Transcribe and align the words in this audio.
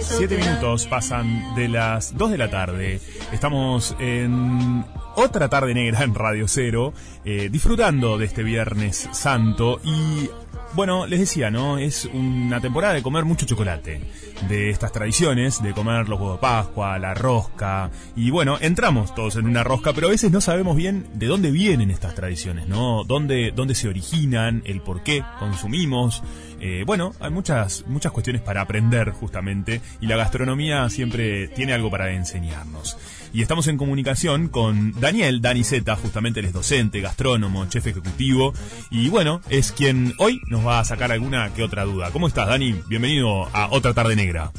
Siete 0.00 0.36
minutos 0.36 0.86
pasan 0.86 1.54
de 1.54 1.68
las 1.68 2.16
dos 2.16 2.30
de 2.30 2.38
la 2.38 2.50
tarde. 2.50 3.00
Estamos 3.32 3.96
en 3.98 4.84
otra 5.16 5.48
tarde 5.48 5.74
negra 5.74 6.02
en 6.04 6.14
Radio 6.14 6.46
Cero, 6.48 6.92
eh, 7.24 7.48
disfrutando 7.50 8.18
de 8.18 8.26
este 8.26 8.42
Viernes 8.42 9.08
Santo 9.12 9.80
y 9.84 10.30
bueno, 10.74 11.06
les 11.06 11.20
decía, 11.20 11.50
¿no? 11.50 11.76
Es 11.76 12.06
una 12.06 12.60
temporada 12.60 12.94
de 12.94 13.02
comer 13.02 13.26
mucho 13.26 13.44
chocolate, 13.44 14.00
de 14.48 14.70
estas 14.70 14.90
tradiciones, 14.90 15.62
de 15.62 15.74
comer 15.74 16.08
los 16.08 16.18
huevos 16.18 16.36
de 16.36 16.40
Pascua, 16.40 16.98
la 16.98 17.12
rosca, 17.12 17.90
y 18.16 18.30
bueno, 18.30 18.56
entramos 18.58 19.14
todos 19.14 19.36
en 19.36 19.46
una 19.46 19.64
rosca, 19.64 19.92
pero 19.92 20.06
a 20.06 20.10
veces 20.10 20.32
no 20.32 20.40
sabemos 20.40 20.74
bien 20.74 21.06
de 21.12 21.26
dónde 21.26 21.50
vienen 21.50 21.90
estas 21.90 22.14
tradiciones, 22.14 22.68
¿no? 22.68 23.04
Dónde, 23.04 23.52
dónde 23.54 23.74
se 23.74 23.88
originan, 23.88 24.62
el 24.64 24.80
por 24.80 25.02
qué 25.02 25.22
consumimos. 25.38 26.22
Eh, 26.64 26.84
bueno, 26.86 27.12
hay 27.18 27.30
muchas, 27.30 27.84
muchas 27.88 28.12
cuestiones 28.12 28.40
para 28.40 28.60
aprender 28.60 29.10
justamente, 29.10 29.80
y 30.00 30.06
la 30.06 30.14
gastronomía 30.16 30.88
siempre 30.90 31.48
tiene 31.48 31.72
algo 31.72 31.90
para 31.90 32.12
enseñarnos. 32.12 32.96
Y 33.32 33.42
estamos 33.42 33.66
en 33.66 33.76
comunicación 33.76 34.46
con 34.46 34.92
Daniel, 35.00 35.42
Dani 35.42 35.64
Zeta, 35.64 35.96
justamente 35.96 36.38
él 36.38 36.46
es 36.46 36.52
docente, 36.52 37.00
gastrónomo, 37.00 37.66
chef 37.66 37.88
ejecutivo, 37.88 38.54
y 38.90 39.08
bueno, 39.08 39.40
es 39.48 39.72
quien 39.72 40.14
hoy 40.18 40.40
nos 40.46 40.64
va 40.64 40.78
a 40.78 40.84
sacar 40.84 41.10
alguna 41.10 41.52
que 41.52 41.64
otra 41.64 41.82
duda. 41.82 42.12
¿Cómo 42.12 42.28
estás, 42.28 42.46
Dani? 42.46 42.80
Bienvenido 42.86 43.48
a 43.52 43.66
Otra 43.72 43.92
Tarde 43.92 44.14
Negra. 44.14 44.52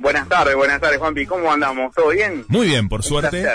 Buenas 0.00 0.28
tardes, 0.28 0.54
buenas 0.54 0.78
tardes, 0.78 0.98
Juanpi. 0.98 1.24
¿Cómo 1.24 1.50
andamos? 1.50 1.94
¿Todo 1.94 2.10
bien? 2.10 2.44
Muy 2.48 2.66
bien, 2.66 2.90
por 2.90 3.02
suerte. 3.02 3.46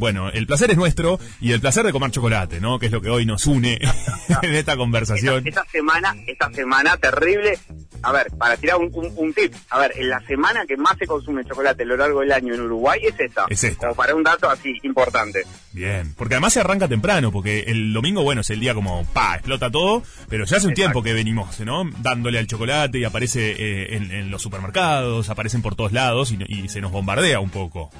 Bueno, 0.00 0.30
el 0.30 0.46
placer 0.46 0.70
es 0.70 0.78
nuestro 0.78 1.20
y 1.42 1.52
el 1.52 1.60
placer 1.60 1.84
de 1.84 1.92
comer 1.92 2.10
chocolate, 2.10 2.58
¿no? 2.58 2.78
Que 2.78 2.86
es 2.86 2.92
lo 2.92 3.02
que 3.02 3.10
hoy 3.10 3.26
nos 3.26 3.46
une 3.46 3.78
en 4.42 4.54
esta 4.54 4.74
conversación. 4.78 5.46
Esta, 5.46 5.62
semana, 5.66 6.16
esta 6.26 6.50
semana 6.54 6.96
terrible. 6.96 7.58
A 8.02 8.10
ver, 8.10 8.28
para 8.38 8.56
tirar 8.56 8.78
un, 8.78 9.34
tip. 9.34 9.52
A 9.68 9.78
ver, 9.78 9.92
en 9.96 10.08
la 10.08 10.18
semana 10.22 10.64
que 10.66 10.78
más 10.78 10.96
se 10.96 11.06
consume 11.06 11.44
chocolate 11.44 11.82
a 11.82 11.86
lo 11.86 11.98
largo 11.98 12.20
del 12.20 12.32
año 12.32 12.54
en 12.54 12.62
Uruguay 12.62 12.98
es 13.02 13.20
esta. 13.20 13.44
Es 13.50 13.62
esta. 13.62 13.88
Como 13.88 13.94
para 13.94 14.14
un 14.14 14.22
dato 14.22 14.48
así 14.48 14.74
importante. 14.84 15.42
Bien, 15.72 16.14
porque 16.16 16.32
además 16.32 16.54
se 16.54 16.60
arranca 16.60 16.88
temprano, 16.88 17.30
porque 17.30 17.64
el 17.66 17.92
domingo, 17.92 18.22
bueno, 18.22 18.40
es 18.40 18.48
el 18.48 18.58
día 18.58 18.72
como, 18.72 19.04
pa, 19.12 19.34
explota 19.34 19.70
todo, 19.70 20.02
pero 20.30 20.46
ya 20.46 20.56
hace 20.56 20.66
un 20.66 20.72
tiempo 20.72 21.02
que 21.02 21.12
venimos, 21.12 21.60
¿no? 21.60 21.84
Dándole 21.98 22.38
al 22.38 22.46
chocolate 22.46 22.98
y 22.98 23.04
aparece 23.04 23.50
eh, 23.50 23.96
en, 23.96 24.30
los 24.30 24.40
supermercados, 24.40 25.28
aparecen 25.28 25.60
por 25.60 25.74
todos 25.74 25.92
lados 25.92 26.32
y 26.32 26.68
se 26.70 26.80
nos 26.80 26.90
bombardea 26.90 27.38
un 27.38 27.50
poco 27.50 27.90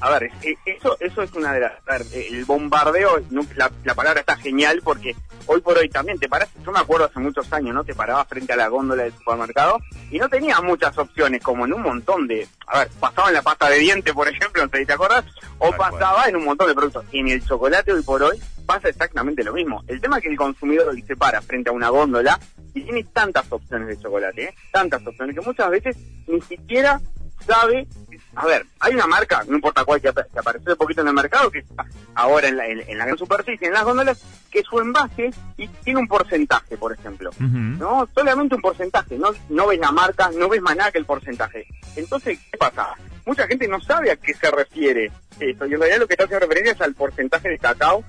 a 0.00 0.10
ver, 0.10 0.30
eso 0.64 0.96
eso 1.00 1.22
es 1.22 1.32
una 1.32 1.52
de 1.52 1.60
las... 1.60 2.12
el 2.12 2.44
bombardeo, 2.44 3.20
la, 3.56 3.94
palabra 3.94 4.20
está 4.20 4.36
genial 4.36 4.80
porque 4.84 5.16
hoy 5.46 5.60
por 5.60 5.76
hoy 5.76 5.88
también 5.88 6.18
te 6.18 6.28
paras, 6.28 6.48
yo 6.64 6.70
me 6.70 6.78
acuerdo 6.78 7.06
hace 7.06 7.18
muchos 7.18 7.52
años, 7.52 7.74
¿no? 7.74 7.84
Te 7.84 7.94
parabas 7.94 8.28
frente 8.28 8.52
a 8.52 8.56
la 8.56 8.68
góndola 8.68 9.04
del 9.04 9.12
supermercado 9.14 9.78
y 10.10 10.18
no 10.18 10.28
tenías 10.28 10.62
muchas 10.62 10.96
opciones, 10.96 11.42
como 11.42 11.64
en 11.64 11.72
un 11.72 11.82
montón 11.82 12.28
de... 12.28 12.46
A 12.66 12.80
ver, 12.80 12.88
pasaba 13.00 13.28
en 13.28 13.34
la 13.34 13.42
pasta 13.42 13.68
de 13.68 13.78
diente, 13.78 14.14
por 14.14 14.28
ejemplo, 14.28 14.62
no 14.62 14.68
te 14.68 14.92
acordás, 14.92 15.24
o 15.58 15.72
pasaba 15.72 16.26
en 16.26 16.36
un 16.36 16.44
montón 16.44 16.68
de 16.68 16.74
productos. 16.74 17.04
En 17.12 17.28
el 17.28 17.44
chocolate 17.44 17.92
hoy 17.92 18.02
por 18.02 18.22
hoy 18.22 18.40
pasa 18.66 18.88
exactamente 18.88 19.42
lo 19.42 19.54
mismo. 19.54 19.82
El 19.88 20.00
tema 20.00 20.18
es 20.18 20.22
que 20.22 20.28
el 20.28 20.36
consumidor 20.36 20.94
se 21.06 21.16
para 21.16 21.40
frente 21.40 21.70
a 21.70 21.72
una 21.72 21.88
góndola 21.88 22.38
y 22.74 22.82
tiene 22.82 23.02
tantas 23.04 23.50
opciones 23.50 23.88
de 23.88 23.98
chocolate, 23.98 24.44
¿eh? 24.44 24.54
tantas 24.72 25.04
opciones, 25.06 25.34
que 25.34 25.40
muchas 25.40 25.70
veces 25.70 25.96
ni 26.26 26.40
siquiera 26.42 27.00
sabe, 27.44 27.86
a 28.34 28.46
ver, 28.46 28.66
hay 28.80 28.94
una 28.94 29.06
marca, 29.06 29.44
no 29.48 29.56
importa 29.56 29.84
cuál, 29.84 30.00
que, 30.00 30.08
apareció 30.08 30.72
un 30.72 30.78
poquito 30.78 31.00
en 31.00 31.08
el 31.08 31.14
mercado, 31.14 31.50
que 31.50 31.60
está 31.60 31.84
ahora 32.14 32.48
en 32.48 32.56
la, 32.56 32.66
en, 32.66 32.98
la 32.98 33.04
gran 33.04 33.18
superficie, 33.18 33.66
en 33.66 33.72
las 33.72 33.84
góndolas, 33.84 34.22
que 34.50 34.62
su 34.62 34.78
envase 34.78 35.30
y 35.56 35.66
tiene 35.68 36.00
un 36.00 36.08
porcentaje, 36.08 36.76
por 36.76 36.92
ejemplo. 36.92 37.30
No, 37.38 38.08
solamente 38.14 38.54
un 38.54 38.62
porcentaje, 38.62 39.18
no, 39.18 39.30
no 39.48 39.66
ves 39.66 39.78
la 39.78 39.92
marca, 39.92 40.30
no 40.36 40.48
ves 40.48 40.62
más 40.62 40.76
nada 40.76 40.92
que 40.92 40.98
el 40.98 41.04
porcentaje. 41.04 41.66
Entonces, 41.96 42.38
¿qué 42.50 42.58
pasa? 42.58 42.94
Mucha 43.26 43.46
gente 43.46 43.68
no 43.68 43.80
sabe 43.80 44.10
a 44.10 44.16
qué 44.16 44.34
se 44.34 44.50
refiere 44.50 45.10
esto, 45.40 45.66
y 45.66 45.74
en 45.74 45.80
realidad 45.80 46.00
lo 46.00 46.06
que 46.06 46.14
está 46.14 46.24
haciendo 46.24 46.46
referencia 46.46 46.72
es 46.72 46.80
al 46.80 46.94
porcentaje 46.94 47.48
de 47.48 47.58
cacao 47.58 48.04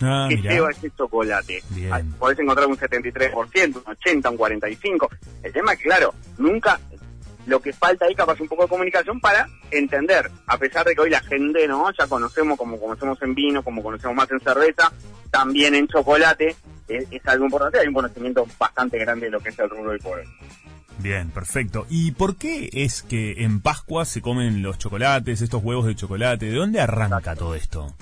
ah, 0.00 0.26
que 0.28 0.36
lleva 0.36 0.70
ese 0.70 0.90
chocolate. 0.90 1.62
Podés 2.18 2.38
encontrar 2.38 2.66
un 2.66 2.76
73%, 2.76 3.76
un 3.76 3.84
80%, 3.84 4.30
un 4.30 4.38
45%. 4.38 5.08
El 5.42 5.52
tema 5.52 5.72
es 5.72 5.78
que, 5.78 5.84
claro, 5.84 6.14
nunca 6.36 6.78
lo 7.48 7.60
que 7.60 7.72
falta 7.72 8.04
ahí 8.04 8.14
capaz 8.14 8.40
un 8.40 8.48
poco 8.48 8.62
de 8.62 8.68
comunicación 8.68 9.20
para 9.20 9.48
entender, 9.70 10.30
a 10.46 10.58
pesar 10.58 10.86
de 10.86 10.94
que 10.94 11.00
hoy 11.00 11.10
la 11.10 11.20
gente, 11.20 11.66
¿no? 11.66 11.90
Ya 11.98 12.06
conocemos 12.06 12.58
como 12.58 12.78
conocemos 12.78 13.20
en 13.22 13.34
vino, 13.34 13.62
como 13.62 13.82
conocemos 13.82 14.14
más 14.14 14.30
en 14.30 14.40
cerveza, 14.40 14.92
también 15.30 15.74
en 15.74 15.88
chocolate, 15.88 16.54
es, 16.88 17.06
algo 17.24 17.46
importante, 17.46 17.78
hay 17.80 17.88
un 17.88 17.94
conocimiento 17.94 18.46
bastante 18.58 18.98
grande 18.98 19.26
de 19.26 19.32
lo 19.32 19.40
que 19.40 19.48
es 19.48 19.58
el 19.58 19.70
rubro 19.70 19.90
del 19.90 20.00
poder. 20.00 20.26
Bien, 20.98 21.30
perfecto. 21.30 21.86
¿Y 21.88 22.12
por 22.12 22.36
qué 22.36 22.68
es 22.72 23.02
que 23.02 23.44
en 23.44 23.60
Pascua 23.60 24.04
se 24.04 24.20
comen 24.20 24.62
los 24.62 24.78
chocolates, 24.78 25.40
estos 25.40 25.62
huevos 25.62 25.86
de 25.86 25.94
chocolate? 25.94 26.46
¿De 26.46 26.56
dónde 26.56 26.80
arranca 26.80 27.34
todo 27.34 27.54
esto? 27.54 27.94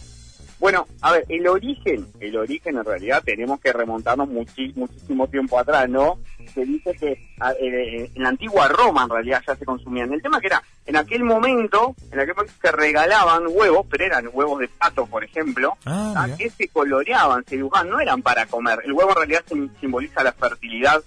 Bueno, 0.66 0.84
a 1.00 1.12
ver, 1.12 1.25
el 1.28 1.47
origen, 1.47 2.09
el 2.19 2.37
origen 2.37 2.77
en 2.77 2.84
realidad 2.84 3.22
tenemos 3.25 3.60
que 3.60 3.72
remontarnos 3.72 4.28
muchísimo 4.28 5.28
tiempo 5.28 5.60
atrás, 5.60 5.88
¿no? 5.88 6.19
Se 6.53 6.65
dice 6.65 6.93
que 6.94 7.12
eh, 7.60 8.10
en 8.12 8.22
la 8.25 8.31
antigua 8.31 8.66
Roma 8.66 9.05
en 9.05 9.10
realidad 9.10 9.44
ya 9.47 9.55
se 9.55 9.65
consumían. 9.65 10.12
El 10.12 10.21
tema 10.21 10.41
que 10.41 10.49
era, 10.49 10.60
en 10.84 10.97
aquel 10.97 11.22
momento, 11.22 11.94
en 12.10 12.19
aquel 12.19 12.34
momento 12.34 12.55
se 12.60 12.72
regalaban 12.72 13.44
huevos, 13.49 13.87
pero 13.88 14.06
eran 14.06 14.28
huevos 14.32 14.59
de 14.59 14.66
pato, 14.66 15.06
por 15.06 15.22
ejemplo, 15.22 15.78
ah, 15.84 16.26
que 16.37 16.50
se 16.50 16.66
coloreaban, 16.66 17.44
se 17.44 17.55
dibujaban, 17.55 17.88
no 17.88 18.00
eran 18.00 18.22
para 18.22 18.47
comer. 18.47 18.81
El 18.84 18.93
huevo 18.93 19.10
en 19.10 19.16
realidad 19.19 19.44
simboliza 19.81 20.25
la 20.25 20.32
fertilidad 20.32 21.00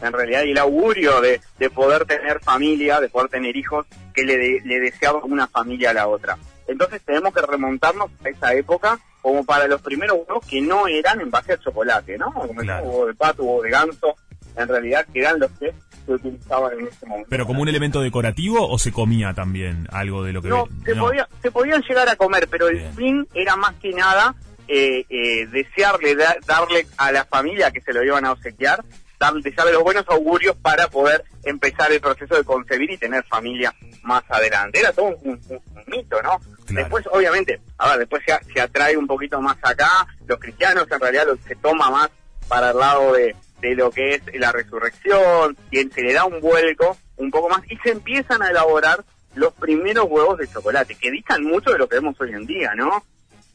en 0.00 0.12
realidad 0.12 0.44
y 0.44 0.52
el 0.52 0.58
augurio 0.58 1.20
de, 1.20 1.40
poder 1.70 2.04
tener 2.04 2.38
familia, 2.38 3.00
de 3.00 3.08
poder 3.08 3.28
tener 3.28 3.56
hijos, 3.56 3.86
que 4.14 4.22
le, 4.22 4.60
le 4.60 4.78
deseaba 4.78 5.24
una 5.24 5.48
familia 5.48 5.90
a 5.90 5.94
la 5.94 6.06
otra. 6.06 6.38
Entonces 6.70 7.02
tenemos 7.04 7.34
que 7.34 7.42
remontarnos 7.42 8.10
a 8.24 8.28
esa 8.28 8.54
época 8.54 8.98
como 9.22 9.44
para 9.44 9.66
los 9.66 9.82
primeros 9.82 10.18
huevos 10.26 10.46
que 10.46 10.60
no 10.60 10.86
eran 10.86 11.20
en 11.20 11.30
base 11.30 11.52
al 11.52 11.60
chocolate, 11.60 12.16
¿no? 12.16 12.32
Como 12.32 12.60
el 12.60 12.68
huevo 12.68 13.06
de 13.06 13.14
pato, 13.14 13.42
huevo 13.42 13.62
de 13.62 13.70
ganso, 13.70 14.14
en 14.56 14.68
realidad 14.68 15.06
que 15.12 15.20
eran 15.20 15.40
los 15.40 15.50
que 15.52 15.74
se 16.06 16.12
utilizaban 16.12 16.78
en 16.78 16.86
ese 16.86 17.06
momento. 17.06 17.28
¿Pero 17.28 17.46
como 17.46 17.62
un 17.62 17.68
elemento 17.68 18.00
decorativo 18.00 18.66
o 18.68 18.78
se 18.78 18.92
comía 18.92 19.34
también 19.34 19.88
algo 19.92 20.22
de 20.22 20.32
lo 20.32 20.42
que... 20.42 20.48
No, 20.48 20.66
se, 20.84 20.94
Podía, 20.94 21.28
se 21.42 21.50
podían 21.50 21.82
llegar 21.82 22.08
a 22.08 22.16
comer, 22.16 22.48
pero 22.48 22.68
el 22.68 22.80
fin 22.94 23.26
era 23.34 23.56
más 23.56 23.74
que 23.76 23.92
nada 23.92 24.34
eh, 24.68 25.04
eh, 25.10 25.46
desearle, 25.46 26.16
darle 26.46 26.86
a 26.96 27.10
la 27.10 27.24
familia 27.24 27.72
que 27.72 27.80
se 27.80 27.92
lo 27.92 28.04
iban 28.04 28.24
a 28.24 28.32
obsequiar, 28.32 28.84
darle, 29.18 29.42
los 29.72 29.82
buenos 29.82 30.04
augurios 30.08 30.56
para 30.56 30.88
poder 30.88 31.24
empezar 31.42 31.90
el 31.92 32.00
proceso 32.00 32.36
de 32.36 32.44
concebir 32.44 32.90
y 32.90 32.96
tener 32.96 33.24
familia 33.24 33.74
más 34.02 34.22
adelante. 34.28 34.78
Era 34.78 34.92
todo 34.92 35.16
un, 35.22 35.40
mito, 35.86 36.22
¿no? 36.22 36.40
Después, 36.70 37.06
obviamente, 37.10 37.60
a 37.78 37.90
ver, 37.90 37.98
después 38.00 38.22
se, 38.24 38.60
atrae 38.60 38.96
un 38.96 39.06
poquito 39.06 39.40
más 39.40 39.56
acá, 39.62 40.06
los 40.26 40.38
cristianos 40.38 40.86
en 40.90 41.00
realidad 41.00 41.26
lo, 41.26 41.36
se 41.36 41.56
toma 41.56 41.90
más 41.90 42.10
para 42.48 42.70
el 42.70 42.78
lado 42.78 43.12
de, 43.12 43.34
de 43.60 43.74
lo 43.74 43.90
que 43.90 44.14
es 44.14 44.22
la 44.34 44.52
resurrección, 44.52 45.56
y 45.70 45.82
se 45.88 46.02
le 46.02 46.12
da 46.12 46.24
un 46.24 46.40
vuelco 46.40 46.96
un 47.16 47.30
poco 47.30 47.48
más 47.48 47.62
y 47.70 47.76
se 47.78 47.90
empiezan 47.90 48.42
a 48.42 48.50
elaborar 48.50 49.04
los 49.34 49.52
primeros 49.54 50.06
huevos 50.08 50.38
de 50.38 50.48
chocolate, 50.48 50.94
que 50.94 51.10
dictan 51.10 51.44
mucho 51.44 51.70
de 51.70 51.78
lo 51.78 51.88
que 51.88 51.96
vemos 51.96 52.20
hoy 52.20 52.32
en 52.32 52.46
día, 52.46 52.74
¿no? 52.74 53.04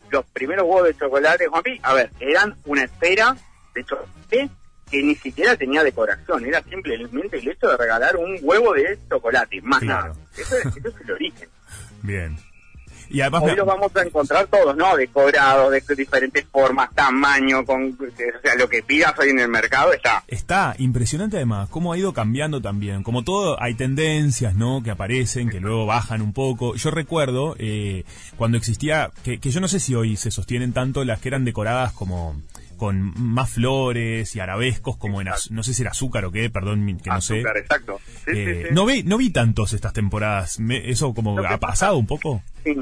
Los 0.09 0.25
primeros 0.27 0.65
huevos 0.65 0.85
de 0.85 0.97
chocolate, 0.97 1.47
Juanpi, 1.47 1.79
a 1.83 1.93
ver, 1.93 2.11
eran 2.19 2.55
una 2.65 2.83
esfera 2.83 3.35
de 3.73 3.83
chocolate 3.83 4.49
que 4.89 5.03
ni 5.03 5.15
siquiera 5.15 5.55
tenía 5.55 5.83
decoración, 5.83 6.45
era 6.45 6.61
simplemente 6.63 7.39
el 7.39 7.47
hecho 7.47 7.67
de 7.67 7.77
regalar 7.77 8.15
un 8.15 8.37
huevo 8.41 8.73
de 8.73 8.97
chocolate, 9.09 9.61
más 9.61 9.81
nada. 9.81 10.13
Eso 10.37 10.57
es, 10.57 10.65
el 10.75 11.11
origen. 11.11 11.49
Bien. 12.03 12.37
Y 13.09 13.21
además 13.21 13.43
Hoy 13.43 13.55
los 13.55 13.65
vamos 13.65 13.95
a 13.95 14.01
encontrar 14.01 14.47
todos, 14.47 14.75
¿no? 14.75 14.95
Decorados, 14.95 15.71
de 15.71 15.95
diferentes 15.95 16.45
formas, 16.51 16.89
tamaño, 16.93 17.65
con, 17.65 17.97
o 17.99 18.41
sea, 18.41 18.55
lo 18.55 18.67
que 18.69 18.83
pidas 18.83 19.17
hoy 19.19 19.29
en 19.29 19.39
el 19.39 19.47
mercado 19.47 19.93
está. 19.93 20.23
Está 20.27 20.75
impresionante 20.77 21.37
además, 21.37 21.69
cómo 21.69 21.93
ha 21.93 21.97
ido 21.97 22.13
cambiando 22.13 22.61
también. 22.61 23.03
Como 23.03 23.23
todo, 23.23 23.61
hay 23.61 23.75
tendencias, 23.75 24.55
¿no? 24.55 24.81
Que 24.83 24.91
aparecen, 24.91 25.49
que 25.49 25.59
luego 25.59 25.85
bajan 25.85 26.21
un 26.21 26.33
poco. 26.33 26.75
Yo 26.75 26.91
recuerdo 26.91 27.55
eh, 27.59 28.03
cuando 28.37 28.57
existía, 28.57 29.11
que, 29.23 29.39
que 29.39 29.51
yo 29.51 29.61
no 29.61 29.67
sé 29.67 29.79
si 29.79 29.95
hoy 29.95 30.17
se 30.17 30.31
sostienen 30.31 30.73
tanto 30.73 31.03
las 31.03 31.19
que 31.19 31.29
eran 31.29 31.45
decoradas 31.45 31.93
como 31.93 32.35
con 32.75 33.13
más 33.17 33.51
flores 33.51 34.35
y 34.35 34.39
arabescos 34.39 34.97
como 34.97 35.21
en 35.21 35.29
no 35.49 35.63
sé 35.63 35.73
si 35.73 35.81
era 35.81 35.91
azúcar 35.91 36.25
o 36.25 36.31
qué, 36.31 36.49
perdón 36.49 36.85
que 36.97 37.09
no 37.09 37.21
sé. 37.21 37.41
exacto. 37.41 37.99
Eh, 38.27 38.69
no 38.71 38.85
vi 38.85 39.03
no 39.03 39.17
vi 39.17 39.29
tantos 39.29 39.73
estas 39.73 39.93
temporadas. 39.93 40.59
eso 40.69 41.13
como 41.13 41.39
ha 41.39 41.57
pasado 41.57 41.97
un 41.97 42.07
poco. 42.07 42.41
Sí. 42.63 42.75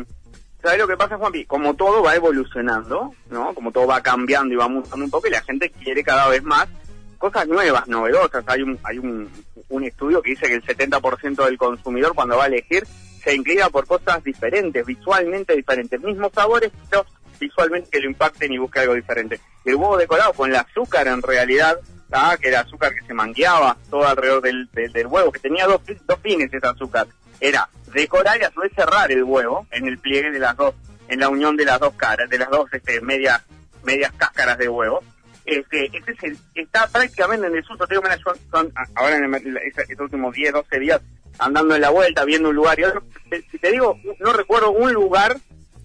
¿Sabes 0.62 0.80
lo 0.80 0.88
que 0.88 0.96
pasa, 0.96 1.18
Juanpi? 1.18 1.46
Como 1.46 1.74
todo 1.74 2.02
va 2.02 2.16
evolucionando, 2.16 3.14
¿no? 3.30 3.54
Como 3.54 3.72
todo 3.74 3.86
va 3.86 4.02
cambiando 4.02 4.54
y 4.54 4.58
va 4.58 4.70
mutando 4.70 5.04
un 5.04 5.12
poco 5.12 5.28
y 5.28 5.32
la 5.32 5.42
gente 5.42 5.70
quiere 5.70 6.04
cada 6.04 6.30
vez 6.30 6.42
más 6.42 6.70
cosas 7.18 7.48
nuevas, 7.48 7.88
novedosas. 7.88 8.44
Hay 8.48 8.62
un 8.62 8.80
hay 8.84 8.98
un, 8.98 9.30
un 9.70 9.84
estudio 9.84 10.22
que 10.22 10.32
dice 10.32 10.48
que 10.48 10.56
el 10.56 10.64
70% 10.64 11.46
del 11.46 11.58
consumidor 11.58 12.14
cuando 12.16 12.38
va 12.38 12.46
a 12.46 12.48
elegir 12.48 12.86
se 13.24 13.34
inclina 13.36 13.70
por 13.70 13.88
cosas 13.88 14.24
diferentes, 14.24 14.86
visualmente 14.86 15.56
diferentes, 15.56 16.02
mismos 16.02 16.32
sabores, 16.34 16.72
pero 16.90 17.06
visualmente 17.40 17.90
que 17.92 18.00
lo 18.00 18.10
impacten 18.10 18.52
y 18.52 18.58
busque 18.58 18.80
algo 18.80 18.94
diferente. 18.94 19.40
El 19.66 19.76
huevo 19.76 19.98
decorado 19.98 20.34
con 20.34 20.50
el 20.50 20.56
azúcar 20.56 21.08
en 21.08 21.22
realidad 21.22 21.78
¿ah? 22.14 22.38
que 22.40 22.50
era 22.50 22.62
azúcar 22.62 22.94
que 22.94 23.06
se 23.06 23.14
mangueaba 23.14 23.78
todo 23.90 24.08
alrededor 24.08 24.42
del, 24.42 24.70
del, 24.72 25.08
huevo, 25.08 25.32
que 25.32 25.40
tenía 25.40 25.66
dos, 25.66 25.82
dos 26.06 26.20
fines 26.22 26.54
ese 26.54 26.68
azúcar. 26.68 27.08
Era 27.40 27.68
decorar 27.94 28.40
y 28.40 28.44
a 28.44 28.52
su 28.52 28.62
vez 28.62 28.72
cerrar 28.76 29.12
el 29.12 29.24
huevo 29.24 29.68
en 29.72 29.88
el 29.88 29.98
pliegue 29.98 30.32
de 30.32 30.40
las 30.40 30.56
dos, 30.56 30.76
en 31.08 31.20
la 31.20 31.30
unión 31.30 31.58
de 31.58 31.66
las 31.66 31.80
dos 31.80 31.94
caras, 31.96 32.30
de 32.30 32.38
las 32.38 32.50
dos 32.50 32.72
este, 32.72 33.02
medias, 33.02 33.42
medias 33.84 34.12
cáscaras 34.14 34.58
de 34.58 34.70
huevo. 34.70 35.02
Este, 35.46 35.90
este 35.94 36.14
es 36.28 36.38
está 36.56 36.88
prácticamente 36.88 37.48
en 37.48 37.56
el 37.56 37.64
susto. 37.66 37.86
Te 37.86 37.96
digo, 37.96 38.08
son, 38.52 38.72
ahora 38.96 39.18
en 39.18 39.34
estos 39.36 40.00
últimos 40.00 40.34
10, 40.34 40.54
12 40.54 40.80
días 40.80 41.02
andando 41.40 41.76
en 41.76 41.82
la 41.82 41.90
vuelta, 41.90 42.24
viendo 42.24 42.50
un 42.50 42.56
lugar. 42.56 42.80
Y 42.80 42.86
otro, 42.86 43.04
si 43.52 43.58
te 43.58 43.72
digo, 43.72 44.00
no 44.20 44.32
recuerdo 44.32 44.72
un 44.72 44.94
lugar 44.94 45.38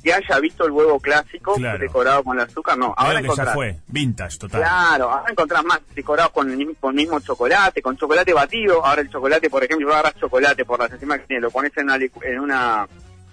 que 0.08 0.14
haya 0.14 0.40
visto 0.40 0.64
el 0.64 0.72
huevo 0.72 0.98
clásico 0.98 1.56
decorado 1.78 2.24
con 2.24 2.38
el 2.38 2.44
azúcar, 2.44 2.78
no. 2.78 2.94
Ahora 2.96 3.20
que 3.20 3.28
ya 3.28 3.46
fue, 3.46 3.76
vintage 3.88 4.38
total. 4.38 4.62
Claro, 4.62 5.10
ahora 5.10 5.30
encontrás 5.30 5.64
más 5.64 5.80
decorados 5.94 6.32
con 6.32 6.50
el 6.50 6.56
mismo, 6.56 6.92
mismo 6.92 7.20
chocolate, 7.20 7.82
con 7.82 7.96
chocolate 7.96 8.32
batido. 8.32 8.84
Ahora 8.84 9.02
el 9.02 9.10
chocolate, 9.10 9.50
por 9.50 9.62
ejemplo, 9.62 9.92
agarras 9.92 10.16
chocolate 10.16 10.64
por 10.64 10.78
las 10.78 10.90
encima 10.92 11.18
que 11.18 11.26
tiene, 11.26 11.42
lo 11.42 11.50
pones 11.50 11.76
en 11.76 11.84
una, 11.84 11.96
en 11.96 12.40
una 12.40 12.88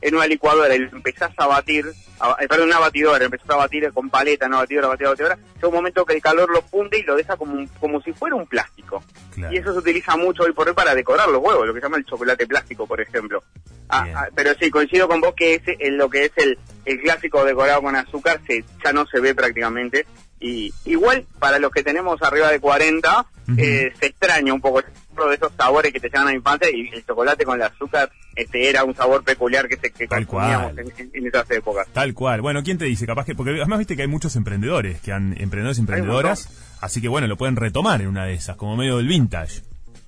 en 0.06 0.14
una 0.14 0.28
licuadora 0.28 0.76
y 0.76 0.80
lo 0.80 0.90
empezás 0.90 1.32
a 1.36 1.48
batir, 1.48 1.84
a, 2.20 2.38
eh, 2.40 2.48
perdón, 2.48 2.68
una 2.68 2.78
batidora, 2.78 3.26
empezás 3.26 3.50
a 3.50 3.56
batir 3.56 3.92
con 3.92 4.08
paleta, 4.12 4.48
no 4.48 4.58
batidora, 4.58 4.88
batidora, 4.88 5.12
batidora, 5.14 5.36
llega 5.56 5.68
un 5.68 5.74
momento 5.74 6.06
que 6.06 6.14
el 6.14 6.22
calor 6.22 6.52
lo 6.52 6.62
funde 6.62 7.00
y 7.00 7.04
lo 7.04 7.16
deja 7.16 7.36
como, 7.36 7.68
como 7.80 8.00
si 8.02 8.14
fuera 8.14 8.36
un 8.36 8.46
plástico. 8.46 9.04
Y 9.52 9.58
eso 9.58 9.74
se 9.74 9.80
utiliza 9.80 10.16
mucho 10.16 10.44
hoy 10.44 10.54
por 10.54 10.68
hoy 10.68 10.76
para 10.76 10.94
decorar 10.94 11.28
los 11.30 11.42
huevos, 11.42 11.66
lo 11.66 11.74
que 11.74 11.80
se 11.80 11.86
llama 11.88 11.98
el 11.98 12.06
chocolate 12.06 12.46
plástico, 12.46 12.86
por 12.86 13.02
ejemplo. 13.02 13.44
Ah, 13.90 14.06
ah, 14.16 14.28
pero 14.36 14.54
sí, 14.60 14.70
coincido 14.70 15.08
con 15.08 15.22
vos 15.22 15.34
que 15.36 15.56
ese, 15.56 15.76
en 15.80 15.98
lo 15.98 16.08
que 16.08 16.26
es 16.26 16.32
el, 16.36 16.58
el 16.86 17.02
clásico 17.02 17.44
decorado 17.44 17.82
con 17.82 17.96
azúcar 17.96 18.40
se, 18.46 18.64
ya 18.84 18.94
no 18.94 19.08
se 19.08 19.20
ve 19.20 19.34
prácticamente. 19.34 20.06
Y 20.46 20.72
igual, 20.86 21.26
para 21.40 21.58
los 21.58 21.72
que 21.72 21.82
tenemos 21.82 22.22
arriba 22.22 22.52
de 22.52 22.60
40, 22.60 23.26
eh, 23.58 23.92
se 24.00 24.06
extraña 24.06 24.54
un 24.54 24.62
poco 24.62 24.80
de 24.80 25.34
esos 25.34 25.52
sabores 25.58 25.92
que 25.92 26.00
te 26.00 26.08
llevan 26.08 26.28
a 26.28 26.32
la 26.32 26.36
infancia 26.36 26.70
y 26.70 26.88
el 26.94 27.04
chocolate 27.04 27.46
con 27.46 27.56
el 27.56 27.64
azúcar 27.64 28.12
este 28.36 28.70
era 28.70 28.84
un 28.84 28.94
sabor 28.94 29.24
peculiar 29.24 29.68
que 29.68 29.78
se 29.78 29.90
que 29.90 30.08
Tal 30.08 30.28
cual. 30.28 30.78
En, 30.78 31.26
esas 31.26 31.50
épocas. 31.50 31.88
Tal 31.94 32.14
cual. 32.14 32.42
Bueno, 32.42 32.62
¿quién 32.64 32.78
te 32.78 32.86
dice? 32.86 33.08
Capaz 33.08 33.26
que 33.26 33.34
porque 33.34 33.52
además 33.52 33.80
viste 33.80 33.96
que 33.96 34.04
hay 34.04 34.08
muchos 34.08 34.36
emprendedores 34.36 35.02
que 35.02 35.12
han 35.12 35.32
emprendedores 35.32 35.80
y 35.80 35.82
emprendedoras, 35.82 36.78
así 36.82 37.02
que 37.02 37.08
bueno, 37.08 37.26
lo 37.26 37.38
pueden 37.38 37.56
retomar 37.56 38.02
en 38.02 38.10
una 38.10 38.26
de 38.26 38.34
esas 38.34 38.56
como 38.56 38.76
medio 38.76 38.98
del 38.98 39.08
vintage. 39.08 39.64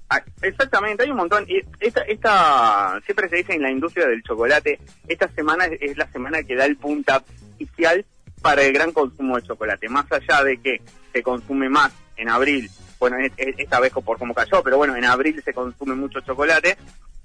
Ah, 0.10 0.22
exactamente, 0.44 1.04
hay 1.04 1.10
un 1.10 1.18
montón. 1.18 1.45
Y 1.48 1.62
esta, 1.80 2.01
esta, 2.01 3.01
siempre 3.06 3.28
se 3.30 3.38
dice 3.38 3.54
en 3.54 3.63
la 3.63 3.72
industria 3.72 4.07
del 4.07 4.22
chocolate, 4.22 4.80
esta 5.07 5.28
semana 5.30 5.66
es, 5.66 5.98
la 5.98 6.07
semana 6.12 6.44
que 6.44 6.56
da 6.56 6.66
el 6.66 6.78
punta 6.78 7.24
oficial 7.56 8.06
para 8.48 8.64
el 8.64 8.72
gran 8.72 8.94
consumo 8.94 9.36
de 9.36 9.46
chocolate. 9.46 9.90
Más 9.90 10.06
allá 10.10 10.42
de 10.42 10.58
que 10.62 10.80
se 11.12 11.22
consume 11.22 11.68
más 11.68 11.92
en 12.16 12.30
abril 12.30 12.72
bueno, 12.98 13.18
esta 13.36 13.82
vez 13.82 13.92
por 13.92 14.18
cómo 14.18 14.34
cayó, 14.34 14.64
pero 14.64 14.78
bueno, 14.78 14.96
en 14.96 15.04
abril 15.04 15.42
se 15.44 15.54
consume 15.54 15.96
mucho 15.96 16.22
chocolate, 16.22 16.78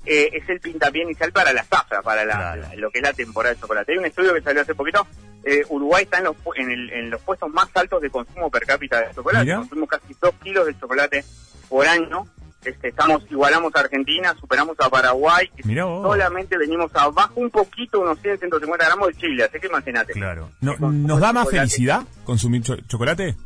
eh, 0.04 0.30
es 0.32 0.48
el 0.48 0.58
pintapié 0.58 1.04
inicial 1.04 1.30
para 1.30 1.52
la 1.52 1.62
zafra, 1.62 2.02
para 2.02 2.56
lo 2.74 2.90
que 2.90 2.98
es 2.98 3.04
la 3.04 3.12
temporada 3.12 3.54
de 3.54 3.60
chocolate. 3.60 3.92
Hay 3.92 3.98
un 3.98 4.04
estudio 4.04 4.34
que 4.34 4.42
salió 4.42 4.62
hace 4.62 4.74
poquito, 4.74 5.06
eh, 5.44 5.62
Uruguay 5.68 6.02
está 6.02 6.18
en 6.18 6.24
los, 6.24 6.36
en, 6.56 7.08
los 7.08 7.22
puestos 7.22 7.48
más 7.50 7.68
altos 7.74 8.02
de 8.02 8.10
consumo 8.10 8.50
per 8.50 8.66
cápita 8.66 9.00
de 9.00 9.14
chocolate, 9.14 9.54
consumimos 9.54 9.90
casi 9.90 10.16
2 10.20 10.34
kilos 10.42 10.66
de 10.66 10.76
chocolate 10.76 11.24
por 11.68 11.86
año, 11.86 12.26
este, 12.64 12.88
estamos 12.88 13.22
igualamos 13.30 13.74
a 13.74 13.80
Argentina, 13.80 14.34
superamos 14.38 14.76
a 14.80 14.88
Paraguay, 14.88 15.50
solamente 15.64 16.56
venimos 16.56 16.94
abajo 16.94 17.34
un 17.36 17.50
poquito, 17.50 18.00
unos 18.00 18.18
100, 18.20 18.38
150 18.38 18.84
gramos 18.84 19.08
de 19.08 19.14
Chile, 19.14 19.44
así 19.44 19.58
que 19.58 19.66
imagínate. 19.66 20.12
Claro. 20.12 20.50
¿Nos 20.60 21.20
da 21.20 21.32
más 21.32 21.48
felicidad 21.48 22.02
consumir 22.24 22.62
chocolate? 22.86 23.36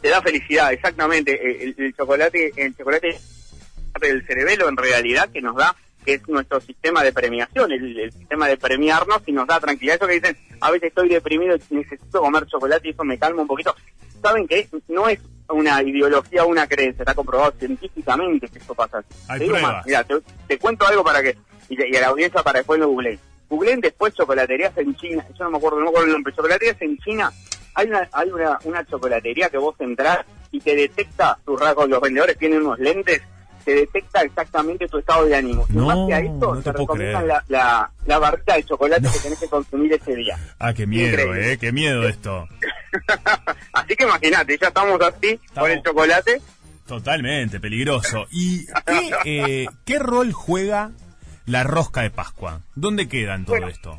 te 0.00 0.08
da 0.08 0.22
felicidad, 0.22 0.72
exactamente. 0.72 1.32
Eh, 1.32 1.74
el, 1.76 1.94
chocolate, 1.94 2.52
el 2.56 2.76
chocolate 2.76 3.18
del 4.00 4.26
cerebelo 4.26 4.68
en 4.68 4.76
realidad 4.76 5.28
que 5.30 5.42
nos 5.42 5.56
da, 5.56 5.74
que 6.04 6.14
es 6.14 6.28
nuestro 6.28 6.60
sistema 6.60 7.02
de 7.02 7.12
premiación, 7.12 7.70
el, 7.72 8.12
sistema 8.12 8.48
de 8.48 8.56
premiarnos 8.56 9.22
y 9.26 9.32
nos 9.32 9.46
da 9.46 9.60
tranquilidad. 9.60 9.96
Eso 9.96 10.06
que 10.06 10.14
dicen, 10.14 10.36
a 10.60 10.70
veces 10.70 10.88
estoy 10.88 11.08
deprimido 11.08 11.56
y 11.56 11.74
necesito 11.74 12.20
comer 12.20 12.46
chocolate 12.46 12.88
y 12.88 12.92
eso 12.92 13.04
me 13.04 13.18
calma 13.18 13.42
un 13.42 13.48
poquito. 13.48 13.74
Saben 14.22 14.46
que 14.46 14.68
no 14.88 15.08
es 15.08 15.20
una 15.52 15.82
ideología 15.82 16.44
o 16.44 16.48
una 16.48 16.66
creencia, 16.66 17.02
está 17.02 17.14
comprobado 17.14 17.52
científicamente 17.58 18.48
que 18.48 18.58
eso 18.58 18.74
pasa 18.74 19.02
te, 19.02 19.38
digo 19.38 19.58
más, 19.58 19.84
mira, 19.86 20.04
te, 20.46 20.58
cuento 20.58 20.86
algo 20.86 21.04
para 21.04 21.22
que, 21.22 21.36
y, 21.68 21.96
a 21.96 22.00
la 22.00 22.08
audiencia 22.08 22.42
para 22.42 22.58
después 22.58 22.78
lo 22.80 22.88
googleen. 22.88 23.18
Googleen 23.48 23.80
después 23.80 24.14
chocolaterías 24.14 24.76
en 24.78 24.94
China, 24.96 25.26
yo 25.36 25.44
no 25.44 25.50
me 25.50 25.58
acuerdo, 25.58 25.78
no 25.78 25.84
me 25.84 25.88
acuerdo 25.90 26.06
el 26.06 26.12
nombre, 26.12 26.34
chocolaterías 26.34 26.80
en 26.82 26.98
China 26.98 27.32
hay 27.74 27.88
una, 27.88 28.08
hay 28.12 28.30
una, 28.30 28.58
una 28.64 28.84
chocolatería 28.84 29.48
que 29.48 29.58
vos 29.58 29.74
entras 29.78 30.20
y 30.50 30.60
te 30.60 30.74
detecta 30.74 31.38
tus 31.44 31.58
rasgos, 31.60 31.88
los 31.88 32.00
vendedores 32.00 32.36
tienen 32.36 32.62
unos 32.62 32.78
lentes, 32.78 33.22
te 33.64 33.74
detecta 33.74 34.22
exactamente 34.22 34.88
tu 34.88 34.98
estado 34.98 35.26
de 35.26 35.36
ánimo. 35.36 35.64
No, 35.68 35.82
y 35.82 35.86
más 35.86 36.08
que 36.08 36.14
a 36.14 36.20
esto, 36.20 36.60
te, 36.62 36.72
recomiendan 36.72 37.28
la, 37.28 37.44
la, 37.48 37.90
la, 38.06 38.18
barrita 38.18 38.56
de 38.56 38.64
chocolate 38.64 39.08
que 39.12 39.18
tenés 39.18 39.38
que 39.38 39.48
consumir 39.48 39.92
ese 39.92 40.14
día. 40.16 40.36
Ah, 40.58 40.72
qué 40.74 40.86
miedo, 40.86 41.34
eh, 41.34 41.58
qué 41.58 41.72
miedo 41.72 42.06
esto. 42.08 42.48
así 43.72 43.96
que 43.96 44.04
imagínate, 44.04 44.58
ya 44.58 44.68
estamos 44.68 45.00
así 45.00 45.38
con 45.54 45.70
el 45.70 45.82
chocolate. 45.82 46.40
Totalmente, 46.86 47.60
peligroso. 47.60 48.26
¿Y 48.30 48.66
qué, 48.66 49.10
eh, 49.24 49.66
qué 49.84 49.98
rol 49.98 50.32
juega 50.32 50.90
la 51.46 51.62
rosca 51.62 52.02
de 52.02 52.10
Pascua? 52.10 52.62
¿Dónde 52.74 53.08
queda 53.08 53.34
en 53.34 53.44
todo 53.44 53.68
esto? 53.68 53.98